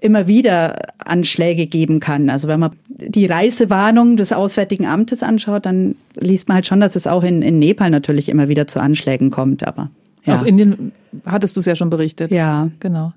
immer 0.00 0.26
wieder 0.26 0.78
Anschläge 0.98 1.66
geben 1.66 2.00
kann. 2.00 2.30
Also 2.30 2.48
wenn 2.48 2.58
man 2.58 2.72
die 2.88 3.26
Reisewarnung 3.26 4.16
des 4.16 4.32
Auswärtigen 4.32 4.86
Amtes 4.86 5.22
anschaut, 5.22 5.66
dann 5.66 5.94
liest 6.14 6.48
man 6.48 6.56
halt 6.56 6.66
schon, 6.66 6.80
dass 6.80 6.96
es 6.96 7.06
auch 7.06 7.22
in, 7.22 7.42
in 7.42 7.58
Nepal 7.58 7.90
natürlich 7.90 8.28
immer 8.28 8.48
wieder 8.48 8.66
zu 8.66 8.80
Anschlägen 8.80 9.30
kommt. 9.30 9.66
Aber 9.66 9.90
ja. 10.24 10.34
Aus 10.34 10.42
Indien 10.42 10.92
hattest 11.26 11.56
du 11.56 11.60
es 11.60 11.66
ja 11.66 11.76
schon 11.76 11.90
berichtet. 11.90 12.30
Ja. 12.30 12.70
Genau. 12.80 13.10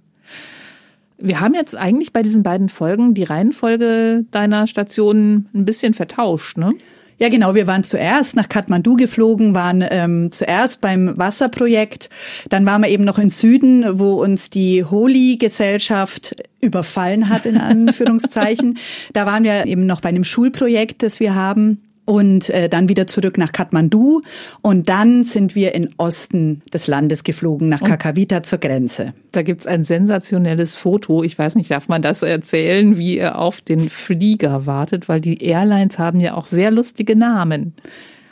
Wir 1.17 1.39
haben 1.39 1.53
jetzt 1.53 1.77
eigentlich 1.77 2.11
bei 2.11 2.23
diesen 2.23 2.43
beiden 2.43 2.67
Folgen 2.67 3.13
die 3.13 3.23
Reihenfolge 3.23 4.25
deiner 4.31 4.67
Stationen 4.67 5.47
ein 5.53 5.65
bisschen 5.65 5.93
vertauscht, 5.93 6.57
ne? 6.57 6.73
Ja, 7.17 7.29
genau. 7.29 7.55
Wir 7.55 7.65
waren 7.65 7.85
zuerst 7.85 8.35
nach 8.35 8.49
Kathmandu 8.49 8.97
geflogen, 8.97 9.55
waren 9.55 9.81
ähm, 9.89 10.33
zuerst 10.33 10.81
beim 10.81 11.17
Wasserprojekt. 11.17 12.09
Dann 12.49 12.65
waren 12.65 12.81
wir 12.81 12.89
eben 12.89 13.05
noch 13.05 13.17
im 13.17 13.29
Süden, 13.29 13.99
wo 13.99 14.21
uns 14.21 14.49
die 14.49 14.83
Holi-Gesellschaft 14.83 16.35
überfallen 16.59 17.29
hat, 17.29 17.45
in 17.45 17.57
Anführungszeichen. 17.61 18.77
da 19.13 19.25
waren 19.25 19.45
wir 19.45 19.65
eben 19.65 19.85
noch 19.85 20.01
bei 20.01 20.09
einem 20.09 20.25
Schulprojekt, 20.25 21.03
das 21.03 21.21
wir 21.21 21.35
haben 21.35 21.79
und 22.05 22.49
äh, 22.51 22.69
dann 22.69 22.87
wieder 22.89 23.07
zurück 23.07 23.37
nach 23.37 23.51
Kathmandu 23.51 24.21
und 24.61 24.89
dann 24.89 25.23
sind 25.23 25.55
wir 25.55 25.73
in 25.75 25.89
Osten 25.97 26.61
des 26.73 26.87
Landes 26.87 27.23
geflogen, 27.23 27.67
nach 27.69 27.81
Kakavita 27.81 28.43
zur 28.43 28.59
Grenze. 28.59 29.13
Da 29.31 29.41
gibt's 29.41 29.67
ein 29.67 29.83
sensationelles 29.83 30.75
Foto. 30.75 31.23
Ich 31.23 31.37
weiß 31.37 31.55
nicht, 31.55 31.71
darf 31.71 31.87
man 31.87 32.01
das 32.01 32.21
erzählen, 32.21 32.97
wie 32.97 33.17
ihr 33.17 33.37
auf 33.37 33.61
den 33.61 33.89
Flieger 33.89 34.65
wartet, 34.65 35.09
weil 35.09 35.21
die 35.21 35.43
Airlines 35.43 35.99
haben 35.99 36.19
ja 36.19 36.35
auch 36.35 36.45
sehr 36.45 36.71
lustige 36.71 37.15
Namen. 37.15 37.73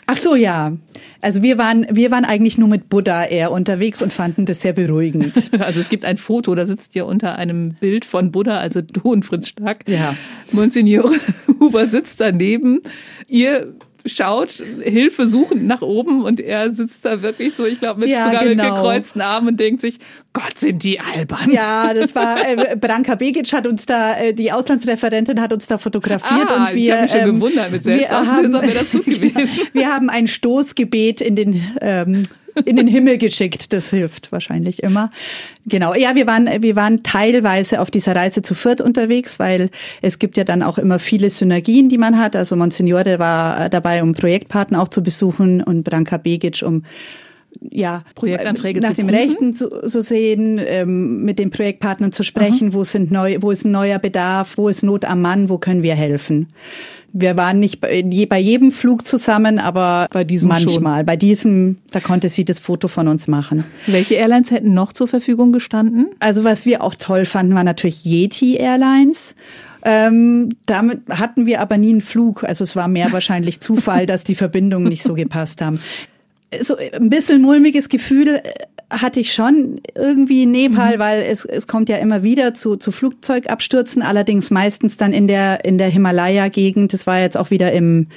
Ach 0.06 0.18
so, 0.18 0.36
ja. 0.36 0.74
Also 1.22 1.42
wir 1.42 1.58
waren, 1.58 1.86
wir 1.90 2.12
waren 2.12 2.26
eigentlich 2.26 2.58
nur 2.58 2.68
mit 2.68 2.90
Buddha 2.90 3.26
eher 3.26 3.52
unterwegs 3.52 4.02
und 4.02 4.12
fanden 4.12 4.46
das 4.46 4.62
sehr 4.62 4.74
beruhigend. 4.74 5.52
Also 5.64 5.80
es 5.80 5.88
gibt 5.88 6.04
ein 6.04 6.18
Foto, 6.18 6.56
da 6.56 6.66
sitzt 6.66 6.96
ihr 6.96 7.06
unter 7.06 7.36
einem 7.38 7.76
Bild 7.76 8.04
von 8.04 8.32
Buddha, 8.32 8.58
also 8.58 8.82
du 8.82 9.12
und 9.12 9.24
Fritz 9.24 9.48
Stark. 9.50 9.88
Ja. 9.88 10.16
Monsignor 10.52 11.10
Huber 11.60 11.88
sitzt 11.88 12.20
daneben. 12.20 12.82
Ihr 13.30 13.74
schaut 14.06 14.62
Hilfe 14.82 15.28
suchend 15.28 15.66
nach 15.66 15.82
oben 15.82 16.24
und 16.24 16.40
er 16.40 16.72
sitzt 16.72 17.06
da 17.06 17.22
wirklich 17.22 17.56
so, 17.56 17.66
ich 17.66 17.80
glaube, 17.80 18.02
mit 18.02 18.10
ja, 18.10 18.26
sogar 18.26 18.44
genau. 18.44 18.76
gekreuzten 18.76 19.22
Armen 19.22 19.50
und 19.50 19.60
denkt 19.60 19.82
sich, 19.82 20.00
Gott, 20.34 20.58
sind 20.58 20.84
die 20.84 21.00
albern. 21.00 21.52
Ja, 21.52 21.94
das 21.94 22.16
war, 22.16 22.38
äh, 22.46 22.76
Branka 22.76 23.16
Begic 23.16 23.54
hat 23.54 23.68
uns 23.68 23.86
da, 23.86 24.18
äh, 24.18 24.34
die 24.34 24.52
Auslandsreferentin 24.52 25.40
hat 25.40 25.54
uns 25.54 25.68
da 25.68 25.78
fotografiert 25.78 26.52
ah, 26.52 26.68
und 26.68 26.76
wir. 26.76 26.84
Ich 26.84 26.92
habe 26.92 27.02
mich 27.04 27.12
schon 27.12 27.22
ähm, 27.22 27.36
gewundert, 27.36 27.72
mit 27.72 27.84
Selbstauslöser 27.84 28.62
wäre 28.62 28.74
das 28.74 28.92
gut 28.92 29.06
gewesen. 29.06 29.68
wir 29.74 29.94
haben 29.94 30.10
ein 30.10 30.28
Stoßgebet 30.28 31.22
in 31.22 31.36
den 31.36 31.64
ähm, 31.82 32.24
in 32.66 32.76
den 32.76 32.88
Himmel 32.88 33.18
geschickt. 33.18 33.74
Das 33.74 33.90
hilft 33.90 34.32
wahrscheinlich 34.32 34.84
immer. 34.84 35.10
Genau. 35.66 35.94
Ja, 35.94 36.16
wir 36.16 36.28
waren, 36.28 36.50
wir 36.62 36.76
waren 36.76 37.04
teilweise 37.04 37.82
auf 37.82 37.92
dieser 37.92 38.16
Reise 38.16 38.42
zu 38.42 38.56
viert 38.56 38.82
unterwegs, 38.82 39.40
weil 39.40 39.70
es 40.02 40.20
gibt 40.20 40.38
ja 40.38 40.44
dann 40.44 40.64
auch 40.64 40.78
immer 40.78 41.00
viele 41.00 41.30
Synergien, 41.30 41.90
die 41.90 41.98
man 41.98 42.18
hat. 42.18 42.36
Also 42.36 42.56
Monsignore 42.56 43.20
war 43.20 43.70
dabei, 43.70 44.04
um 44.04 44.14
Projektpartner 44.14 44.82
auch 44.82 44.88
zu 44.88 45.04
besuchen 45.04 45.62
und 45.62 45.84
Branka 45.84 46.18
Begic, 46.18 46.64
um 46.64 46.84
ja, 47.62 48.04
Projektanträge 48.16 48.80
nach 48.82 48.94
dem 48.94 49.08
prüfen? 49.08 49.22
Rechten 49.22 49.54
zu, 49.54 49.70
so 49.88 50.02
sehen, 50.02 50.60
ähm, 50.64 51.24
mit 51.24 51.40
den 51.40 51.50
Projektpartnern 51.50 52.12
zu 52.12 52.24
sprechen, 52.24 52.70
Aha. 52.70 52.74
wo 52.74 52.84
sind 52.84 53.12
neu, 53.12 53.38
wo 53.42 53.52
ist 53.52 53.66
ein 53.66 53.72
neuer 53.72 54.00
Bedarf, 54.00 54.58
wo 54.58 54.70
ist 54.70 54.84
Not 54.84 55.06
am 55.06 55.22
Mann, 55.22 55.50
wo 55.50 55.58
können 55.58 55.84
wir 55.84 55.96
helfen. 55.96 56.48
Wir 57.16 57.38
waren 57.38 57.60
nicht 57.60 57.80
bei, 57.80 58.04
bei 58.28 58.40
jedem 58.40 58.72
Flug 58.72 59.06
zusammen, 59.06 59.60
aber 59.60 60.08
bei 60.12 60.24
diesem 60.24 60.50
manchmal. 60.50 61.00
Schon. 61.00 61.06
Bei 61.06 61.16
diesem, 61.16 61.78
da 61.92 62.00
konnte 62.00 62.28
sie 62.28 62.44
das 62.44 62.58
Foto 62.58 62.88
von 62.88 63.08
uns 63.08 63.28
machen. 63.28 63.64
Welche 63.86 64.16
Airlines 64.16 64.50
hätten 64.50 64.74
noch 64.74 64.94
zur 64.94 65.08
Verfügung 65.08 65.52
gestanden? 65.52 66.08
Also 66.20 66.44
was 66.44 66.66
wir 66.66 66.82
auch 66.84 66.96
toll 66.96 67.26
fanden, 67.26 67.54
war 67.54 67.64
natürlich 67.64 68.04
Yeti 68.04 68.56
Airlines. 68.56 69.36
Ähm, 69.86 70.50
damit 70.66 71.02
hatten 71.10 71.46
wir 71.46 71.62
aber 71.62 71.78
nie 71.78 71.92
einen 71.92 72.02
Flug. 72.02 72.44
Also 72.44 72.64
es 72.64 72.76
war 72.76 72.88
mehr 72.88 73.12
wahrscheinlich 73.12 73.60
Zufall, 73.60 74.06
dass 74.08 74.24
die 74.24 74.36
Verbindungen 74.36 74.88
nicht 74.88 75.04
so 75.04 75.14
gepasst 75.14 75.62
haben. 75.62 75.80
So 76.62 76.76
ein 76.78 77.10
bisschen 77.10 77.42
mulmiges 77.42 77.90
Gefühl 77.90 78.28
äh, 78.28 78.42
hatte 78.90 79.20
ich 79.20 79.34
schon 79.34 79.82
irgendwie 79.96 80.44
in 80.44 80.52
Nepal, 80.52 80.96
mhm. 80.96 81.00
weil 81.00 81.22
es, 81.24 81.46
es 81.46 81.68
kommt 81.68 81.90
ja 81.90 81.98
immer 81.98 82.24
wieder 82.24 82.54
zu, 82.54 82.76
zu 82.76 82.92
Flugzeugabstürzen, 82.92 84.02
allerdings 84.02 84.52
meistens 84.52 84.98
dann 84.98 85.14
in 85.14 85.28
der, 85.28 85.66
in 85.66 85.78
der 85.78 85.90
Himalaya-Gegend. 85.90 86.94
Das 86.94 87.08
war 87.08 87.20
jetzt 87.20 87.38
auch 87.38 87.50
wieder 87.50 87.72
im 87.72 88.08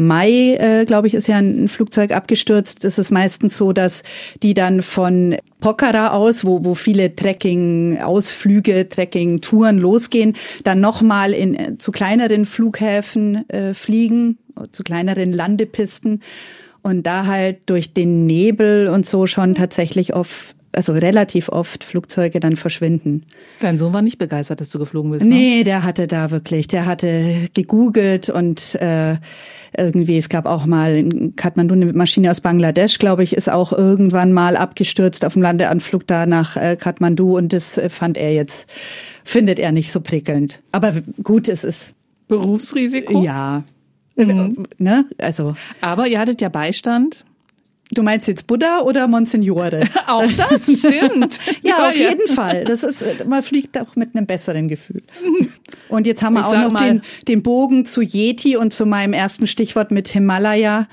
Mai, 0.00 0.54
äh, 0.60 0.84
glaube 0.86 1.08
ich, 1.08 1.14
ist 1.14 1.26
ja 1.26 1.38
ein 1.38 1.66
Flugzeug 1.66 2.12
abgestürzt. 2.12 2.84
Es 2.84 3.00
ist 3.00 3.10
meistens 3.10 3.56
so, 3.56 3.72
dass 3.72 4.04
die 4.44 4.54
dann 4.54 4.82
von 4.82 5.36
Pokhara 5.58 6.12
aus, 6.12 6.44
wo, 6.44 6.64
wo 6.64 6.74
viele 6.74 7.16
Trekking-Ausflüge, 7.16 8.88
Trekking-Touren 8.88 9.76
losgehen, 9.76 10.34
dann 10.62 10.78
nochmal 10.80 11.32
in 11.32 11.54
äh, 11.54 11.78
zu 11.78 11.90
kleineren 11.90 12.44
Flughäfen 12.44 13.48
äh, 13.50 13.74
fliegen, 13.74 14.38
zu 14.70 14.84
kleineren 14.84 15.32
Landepisten 15.32 16.20
und 16.82 17.04
da 17.04 17.26
halt 17.26 17.58
durch 17.66 17.92
den 17.92 18.26
Nebel 18.26 18.88
und 18.88 19.06
so 19.06 19.26
schon 19.26 19.54
tatsächlich 19.54 20.14
auf 20.14 20.54
also 20.72 20.92
relativ 20.92 21.48
oft 21.48 21.82
Flugzeuge 21.82 22.40
dann 22.40 22.54
verschwinden. 22.54 23.24
Dein 23.60 23.78
Sohn 23.78 23.92
war 23.92 24.02
nicht 24.02 24.18
begeistert, 24.18 24.60
dass 24.60 24.70
du 24.70 24.78
geflogen 24.78 25.10
bist. 25.10 25.24
Ne? 25.24 25.34
Nee, 25.34 25.64
der 25.64 25.82
hatte 25.82 26.06
da 26.06 26.30
wirklich, 26.30 26.68
der 26.68 26.86
hatte 26.86 27.48
gegoogelt 27.54 28.28
und 28.28 28.76
äh, 28.76 29.16
irgendwie, 29.76 30.18
es 30.18 30.28
gab 30.28 30.46
auch 30.46 30.66
mal 30.66 30.94
in 30.94 31.34
Kathmandu 31.36 31.74
eine 31.74 31.92
Maschine 31.92 32.30
aus 32.30 32.40
Bangladesch, 32.40 32.98
glaube 32.98 33.24
ich, 33.24 33.34
ist 33.34 33.50
auch 33.50 33.72
irgendwann 33.72 34.32
mal 34.32 34.56
abgestürzt 34.56 35.24
auf 35.24 35.32
dem 35.32 35.42
Landeanflug 35.42 36.06
da 36.06 36.26
nach 36.26 36.56
äh, 36.56 36.76
Kathmandu 36.76 37.36
und 37.36 37.52
das 37.52 37.78
äh, 37.78 37.88
fand 37.88 38.16
er 38.16 38.32
jetzt, 38.32 38.68
findet 39.24 39.58
er 39.58 39.72
nicht 39.72 39.90
so 39.90 40.00
prickelnd. 40.00 40.60
Aber 40.70 40.92
gut, 41.22 41.48
es 41.48 41.64
ist 41.64 41.92
Berufsrisiko? 42.28 43.22
Ja. 43.22 43.64
Mhm. 44.26 44.66
Ne? 44.78 45.04
Also. 45.18 45.54
Aber 45.80 46.06
ihr 46.06 46.18
hattet 46.18 46.40
ja 46.40 46.48
Beistand. 46.48 47.24
Du 47.90 48.02
meinst 48.02 48.28
jetzt 48.28 48.46
Buddha 48.46 48.80
oder 48.80 49.08
Monsignore? 49.08 49.88
auch 50.06 50.30
das 50.36 50.78
stimmt. 50.78 51.40
ja, 51.62 51.88
auf 51.88 51.96
jeden 51.96 52.28
Fall. 52.28 52.64
Das 52.64 52.82
ist, 52.82 53.24
man 53.26 53.42
fliegt 53.42 53.78
auch 53.78 53.96
mit 53.96 54.14
einem 54.14 54.26
besseren 54.26 54.68
Gefühl. 54.68 55.02
Und 55.88 56.06
jetzt 56.06 56.22
haben 56.22 56.34
wir 56.34 56.40
ich 56.40 56.46
auch 56.46 56.70
noch 56.70 56.78
den, 56.78 57.02
den 57.26 57.42
Bogen 57.42 57.86
zu 57.86 58.02
Yeti 58.02 58.56
und 58.56 58.74
zu 58.74 58.84
meinem 58.84 59.14
ersten 59.14 59.46
Stichwort 59.46 59.90
mit 59.90 60.08
Himalaya 60.08 60.86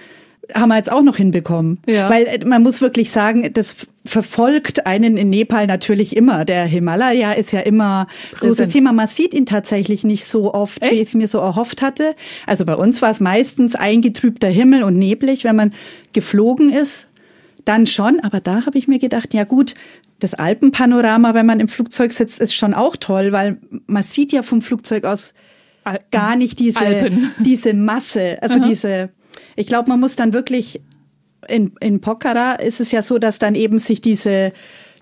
haben 0.53 0.69
wir 0.69 0.77
jetzt 0.77 0.91
auch 0.91 1.01
noch 1.01 1.17
hinbekommen. 1.17 1.79
Ja. 1.87 2.09
Weil 2.09 2.25
äh, 2.25 2.45
man 2.45 2.63
muss 2.63 2.81
wirklich 2.81 3.09
sagen, 3.09 3.51
das 3.53 3.87
verfolgt 4.05 4.85
einen 4.85 5.17
in 5.17 5.29
Nepal 5.29 5.67
natürlich 5.67 6.15
immer. 6.15 6.45
Der 6.45 6.65
Himalaya 6.65 7.33
ist 7.33 7.51
ja 7.51 7.61
immer 7.61 8.07
großes 8.39 8.69
Thema. 8.69 8.93
Man 8.93 9.07
sieht 9.07 9.33
ihn 9.33 9.45
tatsächlich 9.45 10.03
nicht 10.03 10.25
so 10.25 10.53
oft, 10.53 10.81
Echt? 10.81 10.91
wie 10.91 10.95
ich 10.95 11.07
es 11.07 11.13
mir 11.13 11.27
so 11.27 11.39
erhofft 11.39 11.81
hatte. 11.81 12.15
Also 12.45 12.65
bei 12.65 12.75
uns 12.75 13.01
war 13.01 13.11
es 13.11 13.19
meistens 13.19 13.75
eingetrübter 13.75 14.49
Himmel 14.49 14.83
und 14.83 14.97
neblig, 14.97 15.43
wenn 15.43 15.55
man 15.55 15.73
geflogen 16.13 16.71
ist. 16.71 17.07
Dann 17.63 17.87
schon, 17.87 18.19
aber 18.19 18.41
da 18.41 18.67
habe 18.67 18.77
ich 18.77 18.87
mir 18.87 18.99
gedacht, 18.99 19.33
ja 19.33 19.43
gut, 19.43 19.73
das 20.19 20.35
Alpenpanorama, 20.35 21.33
wenn 21.33 21.47
man 21.47 21.59
im 21.59 21.67
Flugzeug 21.67 22.13
sitzt, 22.13 22.39
ist 22.39 22.53
schon 22.53 22.75
auch 22.75 22.95
toll, 22.95 23.31
weil 23.31 23.57
man 23.87 24.03
sieht 24.03 24.31
ja 24.31 24.43
vom 24.43 24.61
Flugzeug 24.61 25.03
aus 25.03 25.33
gar 26.11 26.35
nicht 26.35 26.59
diese, 26.59 27.09
diese 27.39 27.73
Masse, 27.73 28.37
also 28.41 28.59
Aha. 28.59 28.67
diese 28.67 29.09
ich 29.55 29.67
glaube, 29.67 29.89
man 29.89 29.99
muss 29.99 30.15
dann 30.15 30.33
wirklich 30.33 30.81
in, 31.47 31.73
in 31.79 32.01
Pokhara 32.01 32.53
ist 32.53 32.81
es 32.81 32.91
ja 32.91 33.01
so, 33.01 33.17
dass 33.17 33.39
dann 33.39 33.55
eben 33.55 33.79
sich 33.79 34.01
diese, 34.01 34.51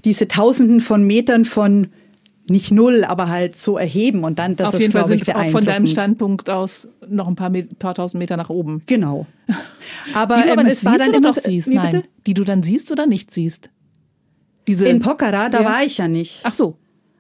diese 0.04 0.28
Tausenden 0.28 0.80
von 0.80 1.04
Metern 1.06 1.46
von 1.46 1.88
nicht 2.50 2.72
null, 2.72 3.06
aber 3.06 3.30
halt 3.30 3.60
so 3.60 3.78
erheben 3.78 4.26
und 4.26 4.38
dann 4.38 4.58
das 4.58 4.70
Auf 4.70 4.74
ist, 4.74 4.82
jeden 4.82 4.92
Fall 4.92 5.08
sind 5.08 5.22
ich, 5.22 5.34
auch 5.34 5.50
von 5.50 5.64
deinem 5.64 5.88
Standpunkt 5.88 6.50
aus 6.50 6.90
noch 7.08 7.28
ein 7.28 7.36
paar, 7.36 7.52
paar 7.80 7.96
tausend 7.96 8.20
Meter 8.20 8.36
nach 8.36 8.50
oben. 8.50 8.82
Genau. 8.86 9.28
Aber, 10.14 10.38
die 10.38 10.44
du 10.44 10.52
aber 10.52 10.62
ähm, 10.64 10.68
es 10.68 10.84
war 10.84 10.98
dann 10.98 11.14
immer, 11.14 11.34
siehst, 11.34 11.68
nein, 11.68 12.04
die 12.26 12.34
du 12.34 12.44
dann 12.44 12.64
siehst 12.64 12.92
oder 12.92 13.06
nicht 13.06 13.32
siehst. 13.32 13.70
Diese, 14.68 14.88
in 14.88 15.00
Pokhara, 15.00 15.50
da 15.50 15.62
ja. 15.62 15.66
war 15.66 15.84
ich 15.84 15.98
ja 15.98 16.08
nicht. 16.08 16.42
Ach 16.44 16.54
so. 16.54 16.78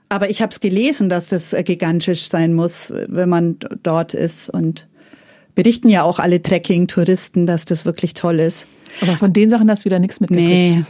Aber 0.10 0.30
ich 0.30 0.41
habe 0.41 0.52
es 0.52 0.60
gelesen, 0.60 1.10
dass 1.10 1.30
das 1.30 1.54
äh, 1.54 1.63
gigantisch 1.63 2.30
sein 2.30 2.54
muss, 2.54 2.91
wenn 3.08 3.30
man 3.30 3.58
dort 3.82 4.13
ist 4.13 4.50
und 4.50 4.88
berichten 5.56 5.89
ja 5.89 6.04
auch 6.04 6.20
alle 6.20 6.42
Trekking-Touristen, 6.42 7.46
dass 7.46 7.66
das 7.66 7.86
wirklich 7.86 8.13
toll 8.13 8.39
ist. 8.39 8.68
Aber 9.02 9.18
von 9.18 9.34
den 9.34 9.50
Sachen 9.50 9.70
hast 9.70 9.84
du 9.84 9.86
wieder 9.86 10.00
nichts 10.00 10.20
mitgekriegt. 10.20 10.50
Nee, 10.50 10.86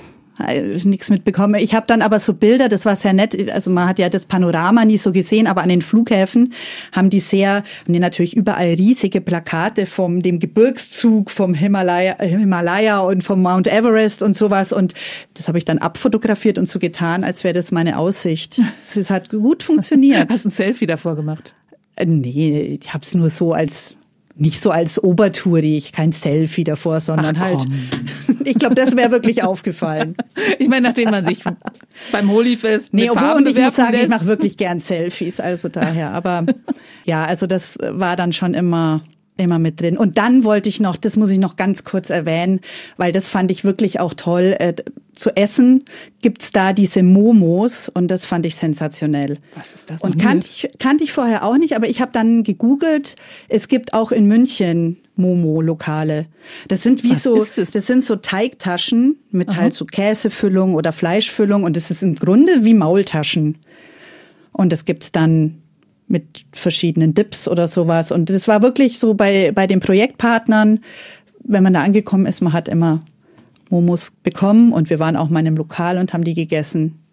nichts 0.84 1.10
mitbekommen. 1.10 1.56
Ich 1.56 1.76
habe 1.76 1.86
dann 1.88 2.02
aber 2.02 2.19
so 2.19 2.34
Bilder, 2.34 2.67
das 2.67 2.86
war 2.86 2.95
sehr 2.95 3.13
nett, 3.13 3.52
also 3.52 3.69
man 3.69 3.88
hat 3.88 3.99
ja 3.99 4.10
das 4.10 4.26
Panorama 4.26 4.84
nie 4.84 4.97
so 4.97 5.12
gesehen, 5.12 5.45
aber 5.45 5.62
an 5.62 5.69
den 5.69 5.82
Flughäfen 5.82 6.54
haben 6.91 7.10
die 7.10 7.19
sehr, 7.19 7.58
haben 7.58 7.93
die 7.93 7.99
natürlich 7.99 8.36
überall 8.36 8.69
riesige 8.69 9.21
Plakate 9.21 9.86
vom 9.86 10.21
dem 10.21 10.39
Gebirgszug 10.39 11.30
vom 11.30 11.54
Himalaya, 11.54 12.17
Himalaya 12.19 12.99
und 12.99 13.23
vom 13.23 13.41
Mount 13.41 13.67
Everest 13.67 14.23
und 14.23 14.36
sowas 14.36 14.71
und 14.73 14.93
das 15.36 15.47
habe 15.47 15.60
ich 15.60 15.65
dann 15.65 15.78
abfotografiert 15.78 16.58
und 16.58 16.67
so 16.67 16.80
getan, 16.80 17.23
als 17.23 17.43
wäre 17.43 17.54
das 17.54 17.71
meine 17.71 17.97
Aussicht. 17.97 18.62
Es 18.76 19.10
hat 19.10 19.30
gut 19.30 19.63
funktioniert. 19.63 20.32
Hast 20.32 20.45
ein 20.45 20.52
Selfie 20.52 20.86
davor 20.86 21.15
gemacht? 21.15 21.56
Äh, 21.95 22.06
nee, 22.06 22.80
ich 22.82 22.93
habe 22.93 23.04
es 23.04 23.15
nur 23.15 23.30
so 23.30 23.54
als 23.54 23.95
nicht 24.36 24.62
so 24.62 24.72
als 24.72 25.02
Obertouri, 25.02 25.84
kein 25.91 26.12
Selfie 26.12 26.63
davor, 26.63 27.00
sondern 27.00 27.38
Ach, 27.38 27.41
halt. 27.41 27.65
Ich 28.46 28.56
glaube, 28.56 28.76
das 28.76 28.98
wäre 28.98 29.12
wirklich 29.12 29.43
aufgefallen. 29.43 30.15
Ich 30.60 30.67
meine, 30.67 30.88
nachdem 30.88 31.12
man 31.12 31.24
sich 31.24 31.41
beim 32.12 32.30
Holyfest 32.30 32.93
nee, 32.93 33.04
mit 33.04 33.12
obwohl, 33.12 33.38
und 33.38 33.48
ich 33.48 33.58
muss 33.58 33.76
sagen, 33.76 33.93
lässt. 33.93 34.04
ich 34.04 34.10
mache 34.10 34.28
wirklich 34.28 34.58
gern 34.58 34.80
Selfies, 34.80 35.39
also 35.39 35.69
daher. 35.69 36.12
Aber 36.12 36.46
ja, 37.06 37.24
also 37.24 37.48
das 37.48 37.78
war 37.82 38.15
dann 38.15 38.34
schon 38.34 38.54
immer 38.54 39.02
immer 39.38 39.60
mit 39.60 39.82
drin. 39.82 39.98
Und 39.98 40.17
dann 40.17 40.43
wollte 40.43 40.69
ich 40.69 40.80
noch, 40.80 40.96
das 40.96 41.17
muss 41.17 41.30
ich 41.30 41.39
noch 41.39 41.56
ganz 41.56 41.84
kurz 41.84 42.10
erwähnen, 42.10 42.60
weil 42.98 43.12
das 43.12 43.30
fand 43.30 43.50
ich 43.52 43.63
wirklich 43.63 44.00
auch 44.00 44.13
toll. 44.13 44.56
Zu 45.13 45.36
essen 45.36 45.86
gibt's 46.21 46.52
da 46.52 46.73
diese 46.73 47.04
Momos 47.04 47.89
und 47.89 48.10
das 48.10 48.26
fand 48.26 48.45
ich 48.45 48.56
sensationell. 48.56 49.38
Was 49.56 49.73
ist 49.73 49.89
das? 49.89 50.02
Und 50.02 50.19
kannte 50.19 50.47
ich, 50.49 50.67
kannte 50.80 51.04
ich 51.04 51.13
vorher 51.13 51.43
auch 51.43 51.58
nicht, 51.58 51.76
aber 51.76 51.88
ich 51.88 52.02
habe 52.02 52.12
dann 52.12 52.43
gegoogelt. 52.43 53.15
Es 53.47 53.67
gibt 53.67 53.93
auch 53.93 54.12
in 54.12 54.28
München 54.28 54.97
Momo-Lokale. 55.15 56.26
Das 56.67 56.82
sind 56.82 57.04
wie 57.04 57.12
Was 57.12 57.23
so, 57.23 57.45
das? 57.56 57.71
das 57.71 57.86
sind 57.86 58.04
so 58.04 58.15
Teigtaschen 58.15 59.17
mit 59.32 59.56
halt 59.56 59.73
so 59.73 59.86
Käsefüllung 59.86 60.73
oder 60.76 60.91
Fleischfüllung 60.91 61.63
und 61.63 61.78
es 61.78 61.91
ist 61.91 62.02
im 62.02 62.15
Grunde 62.15 62.63
wie 62.65 62.73
Maultaschen. 62.73 63.60
Und 64.52 64.71
das 64.71 64.86
gibt's 64.86 65.12
dann 65.12 65.62
mit 66.08 66.45
verschiedenen 66.52 67.13
Dips 67.13 67.47
oder 67.47 67.67
sowas. 67.67 68.12
Und 68.12 68.30
das 68.30 68.47
war 68.47 68.62
wirklich 68.62 68.99
so 68.99 69.13
bei, 69.13 69.52
bei 69.52 69.67
den 69.67 69.80
Projektpartnern, 69.80 70.80
wenn 71.43 71.63
man 71.63 71.73
da 71.73 71.84
angekommen 71.84 72.26
ist, 72.26 72.41
man 72.41 72.54
hat 72.54 72.67
immer 72.67 73.02
Momos 73.73 74.12
bekommen 74.21 74.71
und 74.71 74.89
wir 74.89 74.99
waren 74.99 75.15
auch 75.15 75.29
mal 75.29 75.39
in 75.39 75.47
einem 75.47 75.57
Lokal 75.57 75.97
und 75.97 76.13
haben 76.13 76.23
die 76.23 76.36
gegessen. 76.36 77.03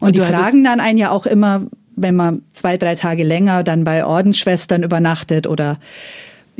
Und, 0.00 0.08
und 0.08 0.16
die 0.16 0.20
fragen 0.20 0.64
dann 0.64 0.80
einen 0.80 0.96
ja 0.96 1.10
auch 1.10 1.26
immer, 1.26 1.66
wenn 1.94 2.16
man 2.16 2.42
zwei, 2.54 2.78
drei 2.78 2.94
Tage 2.94 3.22
länger 3.22 3.62
dann 3.62 3.84
bei 3.84 4.04
Ordensschwestern 4.04 4.82
übernachtet 4.82 5.46
oder 5.46 5.78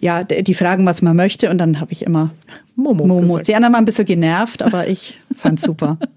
ja, 0.00 0.24
die 0.24 0.54
fragen, 0.54 0.84
was 0.86 1.02
man 1.02 1.16
möchte 1.16 1.50
und 1.50 1.58
dann 1.58 1.80
habe 1.80 1.92
ich 1.92 2.02
immer 2.02 2.30
Momo 2.74 3.06
Momos. 3.06 3.28
gesagt. 3.28 3.48
Die 3.48 3.54
anderen 3.54 3.72
waren 3.74 3.82
ein 3.82 3.86
bisschen 3.86 4.04
genervt, 4.04 4.62
aber 4.62 4.86
ich 4.88 5.18
fand's 5.36 5.62
super. 5.62 5.98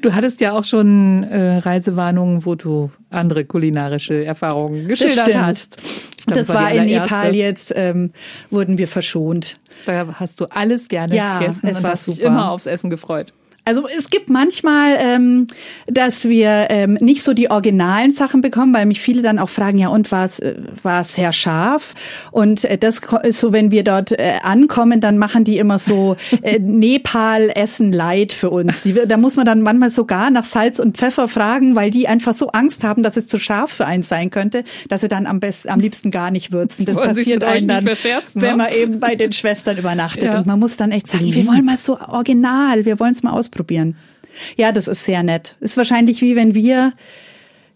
Du 0.00 0.14
hattest 0.14 0.40
ja 0.40 0.52
auch 0.52 0.62
schon 0.64 1.24
äh, 1.24 1.58
Reisewarnungen, 1.58 2.46
wo 2.46 2.54
du 2.54 2.90
andere 3.10 3.44
kulinarische 3.44 4.24
Erfahrungen 4.24 4.86
geschildert 4.86 5.26
stimmt. 5.28 5.44
hast. 5.44 5.82
Glaub, 6.26 6.38
das, 6.38 6.48
war 6.50 6.70
die 6.70 6.78
in. 6.78 6.84
Nepal 6.86 7.34
jetzt, 7.34 7.72
ähm, 7.76 8.12
wurden 8.50 8.78
wir 8.78 8.86
verschont. 8.86 9.58
Da 9.86 10.06
hast 10.14 10.40
du 10.40 10.46
alles 10.46 10.88
gerne 10.88 11.14
Ja, 11.16 11.40
gegessen 11.40 11.66
es 11.66 11.76
und 11.78 11.82
war 11.82 11.90
hast 11.90 12.06
dich 12.06 12.16
super. 12.16 12.28
immer 12.28 12.50
aufs 12.52 12.66
Essen 12.66 12.90
gefreut. 12.90 13.32
Also 13.66 13.88
es 13.88 14.10
gibt 14.10 14.30
manchmal, 14.30 14.96
ähm, 14.96 15.48
dass 15.88 16.28
wir 16.28 16.68
ähm, 16.70 16.96
nicht 17.00 17.24
so 17.24 17.34
die 17.34 17.50
originalen 17.50 18.12
Sachen 18.12 18.40
bekommen, 18.40 18.72
weil 18.72 18.86
mich 18.86 19.00
viele 19.00 19.22
dann 19.22 19.40
auch 19.40 19.48
fragen, 19.48 19.76
ja 19.76 19.88
und 19.88 20.12
war 20.12 20.24
es 20.24 20.38
äh, 20.38 20.54
war 20.84 21.00
es 21.00 21.14
sehr 21.16 21.32
scharf? 21.32 21.96
Und 22.30 22.64
äh, 22.64 22.78
das 22.78 23.00
ist 23.24 23.40
so, 23.40 23.52
wenn 23.52 23.72
wir 23.72 23.82
dort 23.82 24.12
äh, 24.12 24.34
ankommen, 24.40 25.00
dann 25.00 25.18
machen 25.18 25.42
die 25.42 25.58
immer 25.58 25.80
so 25.80 26.16
äh, 26.42 26.58
Nepal 26.60 27.50
Essen 27.56 27.90
Light 27.90 28.32
für 28.32 28.50
uns. 28.50 28.82
Die, 28.82 28.94
da 28.94 29.16
muss 29.16 29.34
man 29.34 29.44
dann 29.44 29.62
manchmal 29.62 29.90
sogar 29.90 30.30
nach 30.30 30.44
Salz 30.44 30.78
und 30.78 30.96
Pfeffer 30.96 31.26
fragen, 31.26 31.74
weil 31.74 31.90
die 31.90 32.06
einfach 32.06 32.34
so 32.34 32.50
Angst 32.50 32.84
haben, 32.84 33.02
dass 33.02 33.16
es 33.16 33.26
zu 33.26 33.36
scharf 33.36 33.72
für 33.72 33.86
eins 33.86 34.08
sein 34.08 34.30
könnte, 34.30 34.62
dass 34.88 35.00
sie 35.00 35.08
dann 35.08 35.26
am 35.26 35.40
besten, 35.40 35.70
am 35.70 35.80
liebsten 35.80 36.12
gar 36.12 36.30
nicht 36.30 36.52
würzen. 36.52 36.86
Das 36.86 36.96
passiert 37.02 37.42
einem 37.42 37.66
dann, 37.66 37.84
wenn 37.84 38.42
ne? 38.42 38.56
man 38.56 38.72
eben 38.72 39.00
bei 39.00 39.16
den 39.16 39.32
Schwestern 39.32 39.76
übernachtet. 39.76 40.22
Ja. 40.22 40.38
Und 40.38 40.46
man 40.46 40.60
muss 40.60 40.76
dann 40.76 40.92
echt 40.92 41.08
sagen, 41.08 41.24
wir 41.26 41.46
wollen 41.48 41.64
mal 41.64 41.78
so 41.78 41.98
original, 41.98 42.84
wir 42.84 43.00
wollen 43.00 43.10
es 43.10 43.24
mal 43.24 43.32
ausprobieren. 43.32 43.55
Ausprobieren. 43.56 43.96
Ja, 44.56 44.72
das 44.72 44.86
ist 44.86 45.04
sehr 45.04 45.22
nett. 45.22 45.56
Ist 45.60 45.76
wahrscheinlich 45.76 46.20
wie 46.20 46.36
wenn 46.36 46.54
wir 46.54 46.92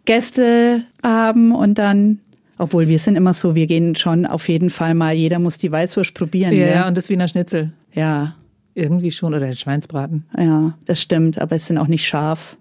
Gäste 0.05 0.83
haben 1.03 1.53
und 1.53 1.79
dann 1.79 2.21
obwohl 2.59 2.89
wir 2.89 2.99
sind 2.99 3.17
immer 3.17 3.33
so, 3.33 3.55
wir 3.55 3.67
gehen 3.67 3.97
schon 3.97 4.27
auf 4.27 4.47
jeden 4.51 4.69
Fall 4.69 4.93
mal, 4.93 5.15
jeder 5.15 5.39
muss 5.39 5.57
die 5.57 5.73
Weißwurst 5.73 6.13
probieren. 6.13 6.53
Ja, 6.53 6.67
ja. 6.67 6.89
und 6.89 6.95
das 6.95 7.09
Wiener 7.09 7.27
Schnitzel. 7.27 7.73
Ja. 7.95 8.37
Irgendwie 8.75 9.11
schon, 9.11 9.33
oder 9.33 9.47
der 9.47 9.55
Schweinsbraten. 9.55 10.27
Ja, 10.37 10.77
das 10.85 11.01
stimmt, 11.01 11.41
aber 11.41 11.57
es 11.57 11.69
sind 11.69 11.79
auch 11.79 11.87
nicht 11.87 12.07
scharf. 12.07 12.59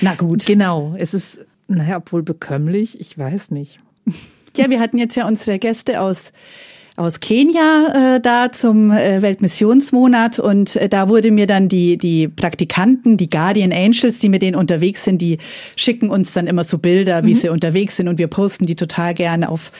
Na 0.00 0.14
gut. 0.14 0.46
Genau, 0.46 0.94
es 0.96 1.12
ist, 1.12 1.40
naja, 1.68 1.98
obwohl 1.98 2.22
bekömmlich, 2.22 2.98
ich 2.98 3.18
weiß 3.18 3.50
nicht. 3.50 3.78
Ja, 4.56 4.70
wir 4.70 4.80
hatten 4.80 4.96
jetzt 4.96 5.16
ja 5.16 5.28
unsere 5.28 5.58
Gäste 5.58 6.00
aus 6.00 6.32
aus 6.96 7.20
Kenia 7.20 8.16
äh, 8.16 8.20
da 8.20 8.50
zum 8.52 8.90
äh, 8.90 9.20
Weltmissionsmonat. 9.20 10.38
Und 10.38 10.76
äh, 10.76 10.88
da 10.88 11.08
wurde 11.08 11.30
mir 11.30 11.46
dann 11.46 11.68
die 11.68 11.98
die 11.98 12.26
Praktikanten, 12.26 13.16
die 13.16 13.28
Guardian 13.28 13.72
Angels, 13.72 14.18
die 14.18 14.28
mit 14.28 14.42
denen 14.42 14.56
unterwegs 14.56 15.04
sind, 15.04 15.20
die 15.20 15.38
schicken 15.76 16.08
uns 16.08 16.32
dann 16.32 16.46
immer 16.46 16.64
so 16.64 16.78
Bilder, 16.78 17.24
wie 17.24 17.34
mhm. 17.34 17.38
sie 17.38 17.48
unterwegs 17.50 17.96
sind. 17.96 18.08
Und 18.08 18.18
wir 18.18 18.28
posten 18.28 18.66
die 18.66 18.76
total 18.76 19.14
gerne 19.14 19.48
auf 19.50 19.72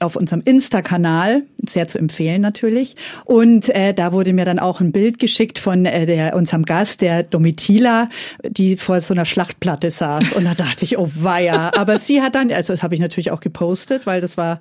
auf 0.00 0.16
unserem 0.16 0.42
Insta-Kanal, 0.44 1.42
sehr 1.66 1.88
zu 1.88 1.98
empfehlen 1.98 2.40
natürlich. 2.40 2.96
Und 3.24 3.68
äh, 3.68 3.92
da 3.94 4.12
wurde 4.12 4.32
mir 4.32 4.44
dann 4.44 4.58
auch 4.58 4.80
ein 4.80 4.92
Bild 4.92 5.18
geschickt 5.18 5.58
von 5.58 5.86
äh, 5.86 6.06
der 6.06 6.34
unserem 6.34 6.64
Gast, 6.64 7.02
der 7.02 7.22
Domitila, 7.22 8.08
die 8.48 8.76
vor 8.76 9.00
so 9.00 9.14
einer 9.14 9.24
Schlachtplatte 9.24 9.90
saß. 9.90 10.32
Und 10.32 10.44
da 10.44 10.54
dachte 10.54 10.84
ich, 10.84 10.98
oh 10.98 11.08
weia, 11.14 11.72
aber 11.76 11.98
sie 11.98 12.22
hat 12.22 12.34
dann, 12.34 12.50
also 12.50 12.72
das 12.72 12.82
habe 12.82 12.94
ich 12.94 13.00
natürlich 13.00 13.30
auch 13.30 13.40
gepostet, 13.40 14.06
weil 14.06 14.20
das 14.20 14.36
war 14.36 14.60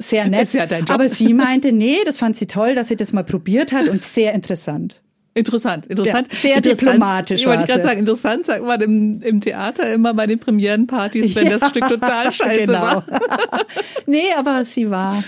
sehr 0.00 0.28
nett. 0.28 0.44
Ist 0.44 0.54
ja 0.54 0.66
dein 0.66 0.80
Job. 0.80 0.90
Aber 0.90 1.08
sie 1.08 1.34
meinte, 1.34 1.72
nee, 1.72 1.98
das 2.04 2.18
fand 2.18 2.36
sie 2.36 2.46
toll, 2.46 2.74
dass 2.74 2.88
sie 2.88 2.96
das 2.96 3.12
mal 3.12 3.24
probiert 3.24 3.72
hat 3.72 3.88
und 3.88 4.02
sehr 4.02 4.34
interessant. 4.34 5.00
Interessant, 5.32 5.86
interessant. 5.86 6.28
Ja, 6.32 6.38
sehr 6.38 6.56
interessant. 6.56 6.80
diplomatisch. 6.80 7.40
Ich 7.40 7.46
wollte 7.46 7.64
gerade 7.64 7.82
sagen, 7.82 8.00
interessant 8.00 8.46
sagt 8.46 8.64
man 8.64 8.80
im, 8.80 9.22
im 9.22 9.40
Theater 9.40 9.92
immer 9.92 10.12
bei 10.12 10.26
den 10.26 10.40
Premierenpartys, 10.40 11.36
wenn 11.36 11.46
ja, 11.46 11.58
das 11.58 11.70
Stück 11.70 11.88
total 11.88 12.32
scheiße 12.32 12.66
genau. 12.66 12.80
war. 12.82 13.06
nee, 14.06 14.32
aber 14.36 14.64
sie 14.64 14.90
war. 14.90 15.22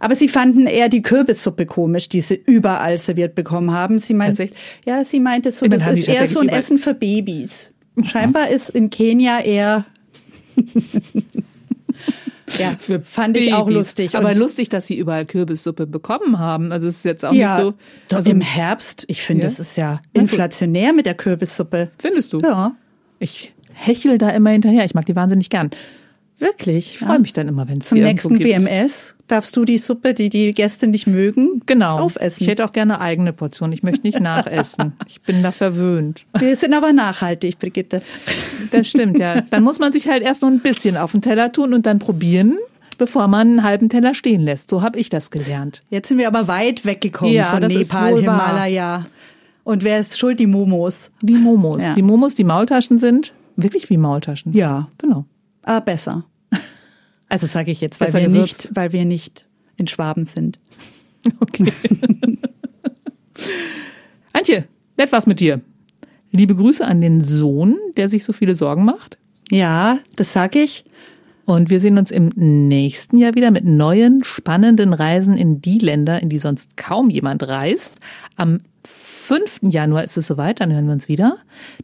Aber 0.00 0.14
sie 0.14 0.28
fanden 0.28 0.66
eher 0.66 0.88
die 0.88 1.02
Kürbissuppe 1.02 1.66
komisch, 1.66 2.08
die 2.08 2.22
sie 2.22 2.42
überall 2.46 2.96
serviert 2.96 3.34
bekommen 3.34 3.72
haben. 3.72 3.98
Sie 3.98 4.14
meinte, 4.14 4.48
ja, 4.86 5.04
sie 5.04 5.20
meinte 5.20 5.52
so, 5.52 5.66
das 5.66 5.86
ist 5.88 6.08
eher 6.08 6.26
so 6.26 6.40
ein 6.40 6.48
Essen 6.48 6.78
für 6.78 6.94
Babys. 6.94 7.70
Scheinbar 8.02 8.48
ist 8.48 8.70
in 8.70 8.88
Kenia 8.88 9.40
eher 9.40 9.84
ja, 12.58 12.76
für 12.78 13.00
fand 13.00 13.34
Babys. 13.34 13.48
ich 13.48 13.54
auch 13.54 13.68
lustig. 13.68 14.16
Aber 14.16 14.28
und 14.28 14.36
lustig, 14.36 14.68
dass 14.68 14.86
sie 14.86 14.96
überall 14.96 15.24
Kürbissuppe 15.24 15.86
bekommen 15.86 16.38
haben. 16.38 16.72
Also 16.72 16.88
es 16.88 16.96
ist 16.96 17.04
jetzt 17.04 17.24
auch 17.24 17.32
ja, 17.32 17.56
nicht 17.56 17.76
so. 18.10 18.16
Also 18.16 18.30
im 18.30 18.40
Herbst, 18.40 19.04
ich 19.08 19.22
finde, 19.22 19.42
ja? 19.42 19.48
das 19.48 19.60
ist 19.60 19.76
ja 19.76 20.00
inflationär 20.12 20.92
mit 20.92 21.06
der 21.06 21.14
Kürbissuppe. 21.14 21.90
Findest 21.98 22.32
du? 22.32 22.40
Ja. 22.40 22.74
Ich 23.18 23.52
hechel 23.72 24.18
da 24.18 24.30
immer 24.30 24.50
hinterher. 24.50 24.84
Ich 24.84 24.94
mag 24.94 25.06
die 25.06 25.16
wahnsinnig 25.16 25.50
gern. 25.50 25.70
Wirklich? 26.38 26.94
Ich 26.94 26.98
freue 26.98 27.20
mich 27.20 27.32
dann 27.32 27.48
immer, 27.48 27.68
wenn 27.68 27.78
es 27.78 27.88
Zum 27.88 28.00
nächsten 28.00 28.38
WMS 28.38 29.13
darfst 29.28 29.56
du 29.56 29.64
die 29.64 29.78
Suppe, 29.78 30.14
die 30.14 30.28
die 30.28 30.52
Gäste 30.52 30.86
nicht 30.86 31.06
mögen, 31.06 31.62
genau. 31.66 31.98
aufessen. 31.98 32.42
Ich 32.42 32.48
hätte 32.48 32.64
auch 32.64 32.72
gerne 32.72 33.00
eigene 33.00 33.32
Portionen. 33.32 33.72
Ich 33.72 33.82
möchte 33.82 34.02
nicht 34.02 34.20
nachessen. 34.20 34.92
Ich 35.06 35.22
bin 35.22 35.42
da 35.42 35.52
verwöhnt. 35.52 36.26
Wir 36.38 36.56
sind 36.56 36.74
aber 36.74 36.92
nachhaltig, 36.92 37.58
Brigitte. 37.58 38.02
Das 38.70 38.88
stimmt, 38.88 39.18
ja. 39.18 39.40
Dann 39.42 39.62
muss 39.62 39.78
man 39.78 39.92
sich 39.92 40.08
halt 40.08 40.22
erst 40.22 40.42
noch 40.42 40.48
ein 40.48 40.60
bisschen 40.60 40.96
auf 40.96 41.12
den 41.12 41.22
Teller 41.22 41.52
tun 41.52 41.72
und 41.74 41.86
dann 41.86 41.98
probieren 41.98 42.58
bevor 42.96 43.26
man 43.26 43.48
einen 43.48 43.62
halben 43.64 43.88
Teller 43.88 44.14
stehen 44.14 44.40
lässt. 44.40 44.70
So 44.70 44.82
habe 44.82 45.00
ich 45.00 45.08
das 45.08 45.32
gelernt. 45.32 45.82
Jetzt 45.90 46.08
sind 46.08 46.18
wir 46.18 46.28
aber 46.28 46.46
weit 46.46 46.84
weggekommen 46.84 47.34
ja, 47.34 47.46
von 47.46 47.60
Nepal, 47.60 48.20
Himalaya. 48.20 49.06
Und 49.64 49.82
wer 49.82 49.98
ist 49.98 50.18
schuld? 50.18 50.38
Die 50.38 50.46
Momos. 50.46 51.10
Die 51.22 51.34
Momos. 51.34 51.82
Ja. 51.82 51.94
Die 51.94 52.02
Momos, 52.02 52.34
die 52.34 52.44
Maultaschen 52.44 52.98
sind 52.98 53.34
wirklich 53.56 53.90
wie 53.90 53.96
Maultaschen. 53.96 54.52
Ja. 54.52 54.88
Genau. 54.98 55.24
Ah, 55.62 55.80
besser. 55.80 56.24
Also 57.28 57.46
sage 57.46 57.70
ich 57.70 57.80
jetzt, 57.80 58.00
weil 58.00 58.12
wir, 58.12 58.28
nicht, 58.28 58.70
weil 58.74 58.92
wir 58.92 59.04
nicht 59.04 59.46
in 59.76 59.86
Schwaben 59.86 60.24
sind. 60.24 60.58
Okay. 61.40 61.72
Antje, 64.34 64.68
etwas 64.98 65.26
mit 65.26 65.40
dir. 65.40 65.62
Liebe 66.32 66.54
Grüße 66.54 66.84
an 66.86 67.00
den 67.00 67.22
Sohn, 67.22 67.78
der 67.96 68.10
sich 68.10 68.24
so 68.24 68.34
viele 68.34 68.54
Sorgen 68.54 68.84
macht. 68.84 69.16
Ja, 69.50 70.00
das 70.16 70.34
sage 70.34 70.58
ich. 70.58 70.84
Und 71.46 71.70
wir 71.70 71.80
sehen 71.80 71.96
uns 71.98 72.10
im 72.10 72.30
nächsten 72.34 73.18
Jahr 73.18 73.34
wieder 73.34 73.50
mit 73.50 73.64
neuen, 73.64 74.24
spannenden 74.24 74.92
Reisen 74.92 75.34
in 75.34 75.60
die 75.60 75.78
Länder, 75.78 76.20
in 76.22 76.28
die 76.28 76.38
sonst 76.38 76.76
kaum 76.76 77.08
jemand 77.08 77.42
reist. 77.46 78.00
Am 78.36 78.60
5. 78.84 79.60
Januar 79.62 80.04
ist 80.04 80.16
es 80.16 80.26
soweit, 80.26 80.60
dann 80.60 80.72
hören 80.72 80.86
wir 80.86 80.92
uns 80.92 81.08
wieder. 81.08 81.38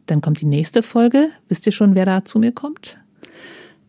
Dann 0.07 0.21
kommt 0.21 0.41
die 0.41 0.45
nächste 0.45 0.83
Folge. 0.83 1.29
Wisst 1.47 1.65
ihr 1.65 1.71
schon, 1.71 1.95
wer 1.95 2.05
da 2.05 2.25
zu 2.25 2.39
mir 2.39 2.51
kommt? 2.51 2.99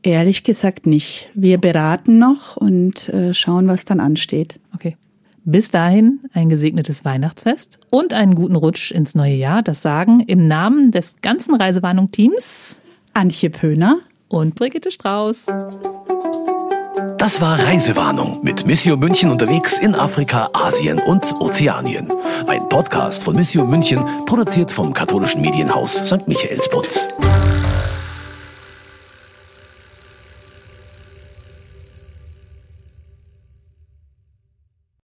Ehrlich 0.02 0.42
gesagt 0.42 0.86
nicht. 0.86 1.30
Wir 1.34 1.58
beraten 1.58 2.18
noch 2.18 2.56
und 2.56 3.08
äh, 3.08 3.32
schauen, 3.32 3.68
was 3.68 3.84
dann 3.84 4.00
ansteht. 4.00 4.58
Okay. 4.74 4.96
Bis 5.44 5.70
dahin 5.70 6.20
ein 6.32 6.48
gesegnetes 6.48 7.04
Weihnachtsfest 7.04 7.78
und 7.90 8.12
einen 8.12 8.34
guten 8.34 8.56
Rutsch 8.56 8.92
ins 8.92 9.14
neue 9.14 9.34
Jahr. 9.34 9.62
Das 9.62 9.82
sagen 9.82 10.20
im 10.20 10.46
Namen 10.46 10.90
des 10.92 11.16
ganzen 11.20 11.54
Reisewarnung-Teams 11.54 12.80
Antje 13.14 13.50
Pöhner 13.50 13.98
und 14.28 14.54
Brigitte 14.54 14.90
Strauß. 14.90 15.46
Das 17.18 17.40
war 17.40 17.58
Reisewarnung 17.58 18.40
mit 18.42 18.66
Missio 18.66 18.96
München 18.96 19.30
unterwegs 19.30 19.78
in 19.78 19.94
Afrika, 19.94 20.48
Asien 20.52 20.98
und 20.98 21.40
Ozeanien. 21.40 22.08
Ein 22.48 22.68
Podcast 22.68 23.22
von 23.22 23.36
Missio 23.36 23.64
München, 23.64 24.00
produziert 24.26 24.72
vom 24.72 24.92
katholischen 24.92 25.40
Medienhaus 25.40 25.94
St. 25.94 26.26
Michaelsbund. 26.26 27.08